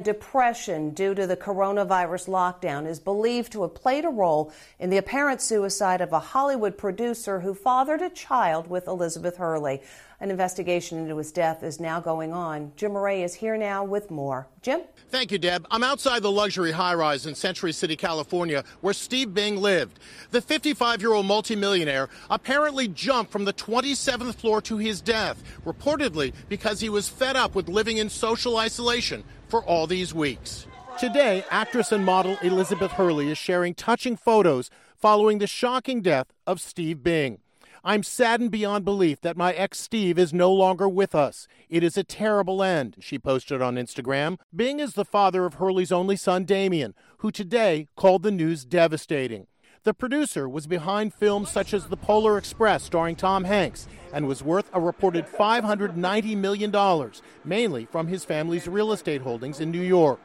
Depression 0.00 0.90
due 0.90 1.12
to 1.12 1.26
the 1.26 1.36
coronavirus 1.36 2.28
lockdown 2.28 2.86
is 2.86 3.00
believed 3.00 3.50
to 3.50 3.62
have 3.62 3.74
played 3.74 4.04
a 4.04 4.08
role 4.08 4.52
in 4.78 4.90
the 4.90 4.98
apparent 4.98 5.40
suicide 5.40 6.00
of 6.00 6.12
a 6.12 6.20
Hollywood 6.20 6.78
producer 6.78 7.40
who 7.40 7.52
fathered 7.52 8.00
a 8.00 8.10
child 8.10 8.68
with 8.68 8.86
Elizabeth 8.86 9.38
Hurley. 9.38 9.82
An 10.20 10.32
investigation 10.32 10.98
into 10.98 11.16
his 11.16 11.30
death 11.30 11.62
is 11.62 11.78
now 11.78 12.00
going 12.00 12.32
on. 12.32 12.72
Jim 12.74 12.92
Moret 12.92 13.22
is 13.22 13.34
here 13.34 13.56
now 13.56 13.84
with 13.84 14.10
more. 14.10 14.48
Jim? 14.62 14.80
Thank 15.10 15.30
you, 15.30 15.38
Deb. 15.38 15.64
I'm 15.70 15.84
outside 15.84 16.22
the 16.22 16.30
luxury 16.30 16.72
high 16.72 16.94
rise 16.94 17.24
in 17.24 17.36
Century 17.36 17.72
City, 17.72 17.94
California, 17.94 18.64
where 18.80 18.94
Steve 18.94 19.32
Bing 19.32 19.58
lived. 19.58 20.00
The 20.32 20.40
55 20.40 21.00
year 21.00 21.12
old 21.12 21.26
multimillionaire 21.26 22.08
apparently 22.30 22.88
jumped 22.88 23.30
from 23.30 23.44
the 23.44 23.52
27th 23.52 24.34
floor 24.34 24.60
to 24.62 24.76
his 24.76 25.00
death, 25.00 25.40
reportedly 25.64 26.32
because 26.48 26.80
he 26.80 26.88
was 26.88 27.08
fed 27.08 27.36
up 27.36 27.54
with 27.54 27.68
living 27.68 27.98
in 27.98 28.10
social 28.10 28.56
isolation 28.56 29.22
for 29.46 29.62
all 29.62 29.86
these 29.86 30.12
weeks. 30.12 30.66
Today, 30.98 31.44
actress 31.48 31.92
and 31.92 32.04
model 32.04 32.36
Elizabeth 32.42 32.90
Hurley 32.90 33.30
is 33.30 33.38
sharing 33.38 33.72
touching 33.72 34.16
photos 34.16 34.68
following 34.96 35.38
the 35.38 35.46
shocking 35.46 36.02
death 36.02 36.26
of 36.44 36.60
Steve 36.60 37.04
Bing. 37.04 37.38
I'm 37.84 38.02
saddened 38.02 38.50
beyond 38.50 38.84
belief 38.84 39.20
that 39.20 39.36
my 39.36 39.52
ex 39.52 39.78
Steve 39.78 40.18
is 40.18 40.32
no 40.32 40.52
longer 40.52 40.88
with 40.88 41.14
us. 41.14 41.46
It 41.68 41.82
is 41.82 41.96
a 41.96 42.04
terrible 42.04 42.62
end, 42.62 42.96
she 43.00 43.18
posted 43.18 43.62
on 43.62 43.76
Instagram. 43.76 44.38
Bing 44.54 44.80
is 44.80 44.94
the 44.94 45.04
father 45.04 45.44
of 45.44 45.54
Hurley's 45.54 45.92
only 45.92 46.16
son, 46.16 46.44
Damien, 46.44 46.94
who 47.18 47.30
today 47.30 47.88
called 47.96 48.22
the 48.22 48.30
news 48.30 48.64
devastating. 48.64 49.46
The 49.84 49.94
producer 49.94 50.48
was 50.48 50.66
behind 50.66 51.14
films 51.14 51.50
such 51.50 51.72
as 51.72 51.86
The 51.86 51.96
Polar 51.96 52.36
Express 52.36 52.82
starring 52.82 53.16
Tom 53.16 53.44
Hanks 53.44 53.86
and 54.12 54.26
was 54.26 54.42
worth 54.42 54.68
a 54.72 54.80
reported 54.80 55.26
$590 55.26 56.36
million, 56.36 57.10
mainly 57.44 57.86
from 57.86 58.08
his 58.08 58.24
family's 58.24 58.66
real 58.66 58.92
estate 58.92 59.22
holdings 59.22 59.60
in 59.60 59.70
New 59.70 59.80
York. 59.80 60.20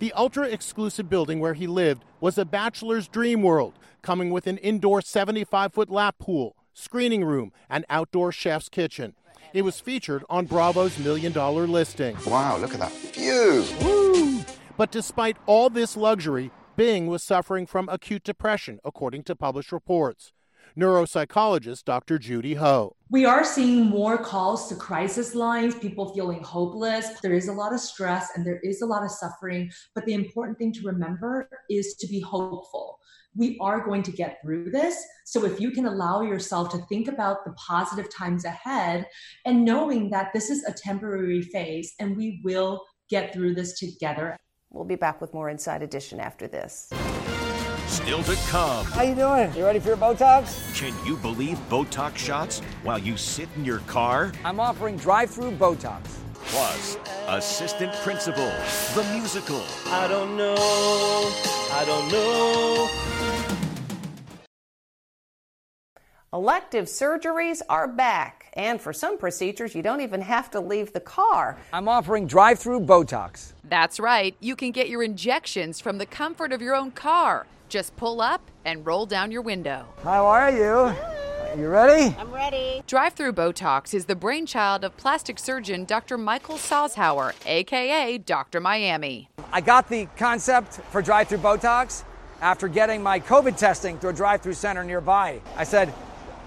The 0.00 0.12
ultra 0.12 0.48
exclusive 0.48 1.08
building 1.08 1.40
where 1.40 1.54
he 1.54 1.66
lived 1.66 2.04
was 2.20 2.36
a 2.36 2.44
bachelor's 2.44 3.08
dream 3.08 3.42
world, 3.42 3.74
coming 4.02 4.30
with 4.30 4.46
an 4.46 4.58
indoor 4.58 5.00
75 5.00 5.72
foot 5.72 5.88
lap 5.88 6.16
pool, 6.18 6.54
screening 6.76 7.24
room, 7.24 7.52
and 7.70 7.84
outdoor 7.88 8.30
chef's 8.30 8.68
kitchen. 8.68 9.14
It 9.52 9.62
was 9.62 9.80
featured 9.80 10.24
on 10.28 10.46
Bravo's 10.46 10.98
million 10.98 11.32
dollar 11.32 11.66
listing. 11.66 12.16
Wow, 12.26 12.58
look 12.58 12.74
at 12.74 12.80
that 12.80 12.92
view. 12.92 13.64
Woo! 13.82 14.44
But 14.76 14.92
despite 14.92 15.38
all 15.46 15.70
this 15.70 15.96
luxury, 15.96 16.50
Bing 16.76 17.06
was 17.06 17.22
suffering 17.22 17.64
from 17.64 17.88
acute 17.88 18.22
depression, 18.22 18.78
according 18.84 19.22
to 19.24 19.34
published 19.34 19.72
reports. 19.72 20.32
Neuropsychologist 20.78 21.84
Dr. 21.84 22.18
Judy 22.18 22.52
Ho. 22.54 22.94
We 23.08 23.24
are 23.24 23.44
seeing 23.44 23.86
more 23.86 24.18
calls 24.18 24.68
to 24.68 24.74
crisis 24.74 25.34
lines, 25.34 25.74
people 25.74 26.12
feeling 26.12 26.42
hopeless. 26.42 27.18
There 27.22 27.32
is 27.32 27.48
a 27.48 27.52
lot 27.52 27.72
of 27.72 27.80
stress 27.80 28.28
and 28.36 28.46
there 28.46 28.60
is 28.62 28.82
a 28.82 28.86
lot 28.86 29.02
of 29.02 29.10
suffering. 29.10 29.70
But 29.94 30.04
the 30.04 30.12
important 30.12 30.58
thing 30.58 30.72
to 30.74 30.82
remember 30.82 31.48
is 31.70 31.94
to 32.00 32.06
be 32.06 32.20
hopeful. 32.20 32.98
We 33.34 33.56
are 33.58 33.86
going 33.86 34.02
to 34.02 34.12
get 34.12 34.38
through 34.42 34.70
this. 34.70 35.02
So 35.24 35.46
if 35.46 35.58
you 35.60 35.70
can 35.70 35.86
allow 35.86 36.20
yourself 36.20 36.70
to 36.72 36.78
think 36.90 37.08
about 37.08 37.46
the 37.46 37.52
positive 37.52 38.14
times 38.14 38.44
ahead 38.44 39.06
and 39.46 39.64
knowing 39.64 40.10
that 40.10 40.34
this 40.34 40.50
is 40.50 40.62
a 40.64 40.74
temporary 40.74 41.40
phase 41.40 41.94
and 42.00 42.18
we 42.18 42.42
will 42.44 42.84
get 43.08 43.32
through 43.32 43.54
this 43.54 43.78
together. 43.78 44.36
We'll 44.70 44.84
be 44.84 44.96
back 44.96 45.22
with 45.22 45.32
more 45.32 45.48
Inside 45.48 45.80
Edition 45.80 46.20
after 46.20 46.46
this. 46.46 46.92
Still 47.96 48.22
to 48.24 48.36
come. 48.50 48.84
How 48.84 49.02
you 49.04 49.14
doing? 49.14 49.52
You 49.54 49.64
ready 49.64 49.80
for 49.80 49.88
your 49.88 49.96
Botox? 49.96 50.78
Can 50.78 50.92
you 51.06 51.16
believe 51.16 51.56
Botox 51.70 52.18
shots 52.18 52.60
while 52.82 52.98
you 52.98 53.16
sit 53.16 53.48
in 53.56 53.64
your 53.64 53.78
car? 53.80 54.32
I'm 54.44 54.60
offering 54.60 54.98
drive-through 54.98 55.52
Botox. 55.52 56.02
Plus, 56.34 56.98
Assistant 57.26 57.94
Principal, 58.04 58.52
the 58.94 59.02
musical. 59.14 59.64
I 59.86 60.06
don't 60.08 60.36
know. 60.36 60.54
I 61.72 61.84
don't 61.86 62.12
know. 62.12 63.15
Elective 66.36 66.84
surgeries 66.84 67.62
are 67.70 67.88
back, 67.88 68.52
and 68.52 68.78
for 68.78 68.92
some 68.92 69.16
procedures, 69.16 69.74
you 69.74 69.80
don't 69.80 70.02
even 70.02 70.20
have 70.20 70.50
to 70.50 70.60
leave 70.60 70.92
the 70.92 71.00
car. 71.00 71.56
I'm 71.72 71.88
offering 71.88 72.26
drive-through 72.26 72.80
Botox. 72.80 73.54
That's 73.64 73.98
right. 73.98 74.36
You 74.40 74.54
can 74.54 74.70
get 74.70 74.90
your 74.90 75.02
injections 75.02 75.80
from 75.80 75.96
the 75.96 76.04
comfort 76.04 76.52
of 76.52 76.60
your 76.60 76.74
own 76.74 76.90
car. 76.90 77.46
Just 77.70 77.96
pull 77.96 78.20
up 78.20 78.42
and 78.66 78.84
roll 78.84 79.06
down 79.06 79.32
your 79.32 79.40
window. 79.40 79.86
How 80.02 80.26
are 80.26 80.50
you? 80.50 80.94
You 81.58 81.68
ready? 81.68 82.14
I'm 82.18 82.30
ready. 82.30 82.82
Drive 82.86 83.14
through 83.14 83.32
Botox 83.32 83.94
is 83.94 84.04
the 84.04 84.14
brainchild 84.14 84.84
of 84.84 84.94
plastic 84.98 85.38
surgeon 85.38 85.86
Dr. 85.86 86.18
Michael 86.18 86.56
Salzhauer, 86.56 87.32
aka 87.46 88.18
Dr. 88.18 88.60
Miami. 88.60 89.30
I 89.52 89.62
got 89.62 89.88
the 89.88 90.06
concept 90.18 90.74
for 90.90 91.00
drive 91.00 91.28
through 91.28 91.38
Botox 91.38 92.04
after 92.42 92.68
getting 92.68 93.02
my 93.02 93.20
COVID 93.20 93.56
testing 93.56 93.98
through 93.98 94.10
a 94.10 94.12
drive 94.12 94.42
through 94.42 94.52
center 94.52 94.84
nearby. 94.84 95.40
I 95.56 95.64
said, 95.64 95.94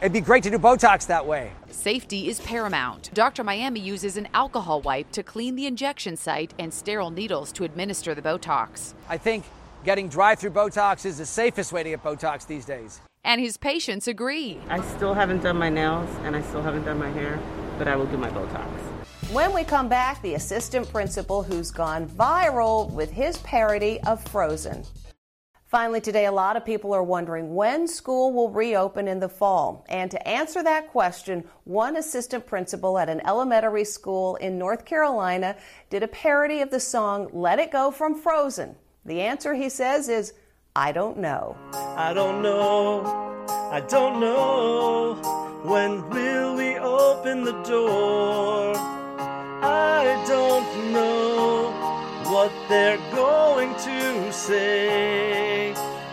It'd 0.01 0.13
be 0.13 0.21
great 0.21 0.43
to 0.43 0.49
do 0.49 0.57
Botox 0.57 1.05
that 1.07 1.25
way. 1.25 1.51
Safety 1.71 2.29
is 2.29 2.39
paramount. 2.39 3.13
Dr. 3.13 3.43
Miami 3.43 3.81
uses 3.81 4.15
an 4.15 4.29
alcohol 4.33 4.79
wipe 4.79 5.12
to 5.12 5.23
clean 5.23 5.57
the 5.57 5.65
injection 5.65 6.15
site 6.15 6.53
and 6.57 6.73
sterile 6.73 7.09
needles 7.09 7.51
to 7.51 7.65
administer 7.65 8.15
the 8.15 8.21
Botox. 8.21 8.93
I 9.09 9.17
think 9.17 9.43
getting 9.83 10.07
drive 10.07 10.39
through 10.39 10.51
Botox 10.51 11.05
is 11.05 11.17
the 11.17 11.25
safest 11.25 11.73
way 11.73 11.83
to 11.83 11.89
get 11.89 12.01
Botox 12.01 12.47
these 12.47 12.63
days. 12.63 13.01
And 13.25 13.41
his 13.41 13.57
patients 13.57 14.07
agree. 14.07 14.57
I 14.69 14.79
still 14.95 15.13
haven't 15.13 15.43
done 15.43 15.57
my 15.57 15.69
nails 15.69 16.09
and 16.23 16.33
I 16.33 16.41
still 16.43 16.62
haven't 16.62 16.85
done 16.85 16.97
my 16.97 17.09
hair, 17.09 17.38
but 17.77 17.89
I 17.89 17.97
will 17.97 18.07
do 18.07 18.17
my 18.17 18.29
Botox. 18.29 18.69
When 19.33 19.53
we 19.53 19.65
come 19.65 19.89
back, 19.89 20.21
the 20.21 20.35
assistant 20.35 20.89
principal 20.89 21.43
who's 21.43 21.71
gone 21.71 22.07
viral 22.07 22.89
with 22.91 23.12
his 23.12 23.38
parody 23.39 23.99
of 24.07 24.23
Frozen. 24.29 24.85
Finally, 25.69 26.01
today, 26.01 26.25
a 26.25 26.32
lot 26.32 26.58
of 26.58 26.65
people 26.65 26.95
are 26.95 27.03
wondering 27.03 27.53
when 27.53 27.88
school 27.88 28.34
will 28.34 28.49
reopen 28.49 29.08
in 29.08 29.19
the 29.19 29.29
fall. 29.29 29.86
And 29.88 30.10
to 30.10 30.27
answer 30.27 30.63
that 30.63 30.89
question, 30.89 31.43
one 31.63 31.95
assistant 31.95 32.47
principal 32.47 32.97
at 32.97 33.08
an 33.08 33.21
elementary 33.23 33.86
school 33.86 34.36
in 34.38 34.58
North 34.58 34.84
Carolina 34.84 35.55
did 35.91 36.01
a 36.01 36.08
parody 36.08 36.62
of 36.62 36.71
the 36.71 36.79
song 36.79 37.29
Let 37.34 37.60
It 37.60 37.71
Go 37.71 37.91
from 37.91 38.15
Frozen. 38.15 38.77
The 39.05 39.21
answer, 39.21 39.53
he 39.53 39.69
says, 39.69 40.10
is 40.10 40.34
I 40.75 40.91
don't 40.91 41.19
know. 41.19 41.55
I 41.71 42.15
don't 42.15 42.41
know. 42.41 43.45
I 43.47 43.82
don't 43.82 44.19
know. 44.19 45.21
When 45.63 46.10
will 46.10 46.55
we 46.55 46.79
open 46.79 47.43
the 47.43 47.62
door? 47.62 48.73
I 49.62 50.23
don't 50.27 50.93
know 50.93 51.79
what 52.39 52.69
they're 52.69 52.97
going 53.12 53.75
to 53.75 54.32
say. 54.32 55.71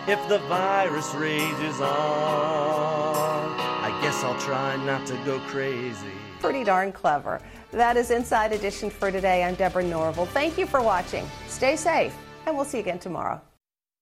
If 0.09 0.27
the 0.27 0.39
virus 0.49 1.15
rages 1.15 1.79
on, 1.79 1.87
I 1.87 3.97
guess 4.01 4.25
I'll 4.25 4.37
try 4.37 4.75
not 4.85 5.07
to 5.07 5.13
go 5.23 5.39
crazy. 5.47 6.11
Pretty 6.41 6.65
darn 6.65 6.91
clever. 6.91 7.39
That 7.71 7.95
is 7.95 8.11
Inside 8.11 8.51
Edition 8.51 8.89
for 8.89 9.09
today. 9.09 9.45
I'm 9.45 9.55
Deborah 9.55 9.85
Norville. 9.85 10.25
Thank 10.25 10.57
you 10.57 10.65
for 10.65 10.81
watching. 10.81 11.25
Stay 11.47 11.77
safe, 11.77 12.13
and 12.45 12.57
we'll 12.57 12.65
see 12.65 12.79
you 12.79 12.83
again 12.83 12.99
tomorrow. 12.99 13.39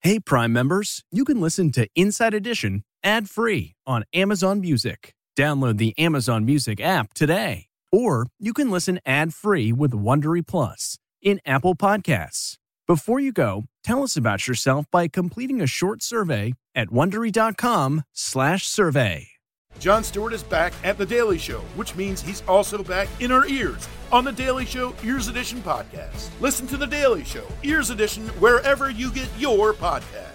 Hey, 0.02 0.20
Prime 0.20 0.52
members, 0.52 1.04
you 1.12 1.26
can 1.26 1.40
listen 1.40 1.72
to 1.74 1.88
Inside 1.94 2.34
Edition 2.34 2.86
ad 3.04 3.30
free 3.30 3.76
on 3.86 4.04
Amazon 4.16 4.62
Music. 4.62 5.14
Download 5.38 5.78
the 5.78 5.94
Amazon 6.00 6.44
Music 6.44 6.82
app 6.82 7.14
today. 7.14 7.68
Or 7.92 8.26
you 8.40 8.52
can 8.52 8.72
listen 8.72 9.00
ad 9.06 9.32
free 9.32 9.72
with 9.72 9.92
Wondery 9.92 10.46
Plus 10.46 10.98
in 11.26 11.42
Apple 11.46 11.76
Podcasts. 11.76 12.56
Before 12.88 13.20
you 13.20 13.34
go, 13.34 13.66
tell 13.84 14.04
us 14.04 14.16
about 14.16 14.48
yourself 14.48 14.86
by 14.92 15.10
completing 15.10 15.60
a 15.60 15.68
short 15.68 16.02
survey 16.02 16.54
at 16.74 16.90
wondery.com/slash 16.90 18.66
survey. 18.68 19.28
Jon 19.80 20.04
Stewart 20.04 20.34
is 20.34 20.44
back 20.44 20.72
at 20.84 20.98
The 20.98 21.06
Daily 21.06 21.38
Show, 21.38 21.60
which 21.76 21.96
means 21.96 22.22
he's 22.22 22.44
also 22.48 22.82
back 22.84 23.10
in 23.20 23.32
our 23.32 23.46
ears 23.48 23.90
on 24.12 24.24
The 24.24 24.32
Daily 24.32 24.66
Show 24.66 24.96
Ears 25.04 25.28
Edition 25.28 25.62
podcast. 25.62 26.30
Listen 26.40 26.68
to 26.68 26.78
The 26.78 26.88
Daily 26.88 27.24
Show 27.24 27.46
Ears 27.64 27.90
Edition 27.90 28.28
wherever 28.40 28.90
you 28.90 29.12
get 29.12 29.28
your 29.38 29.74
podcasts. 29.74 30.35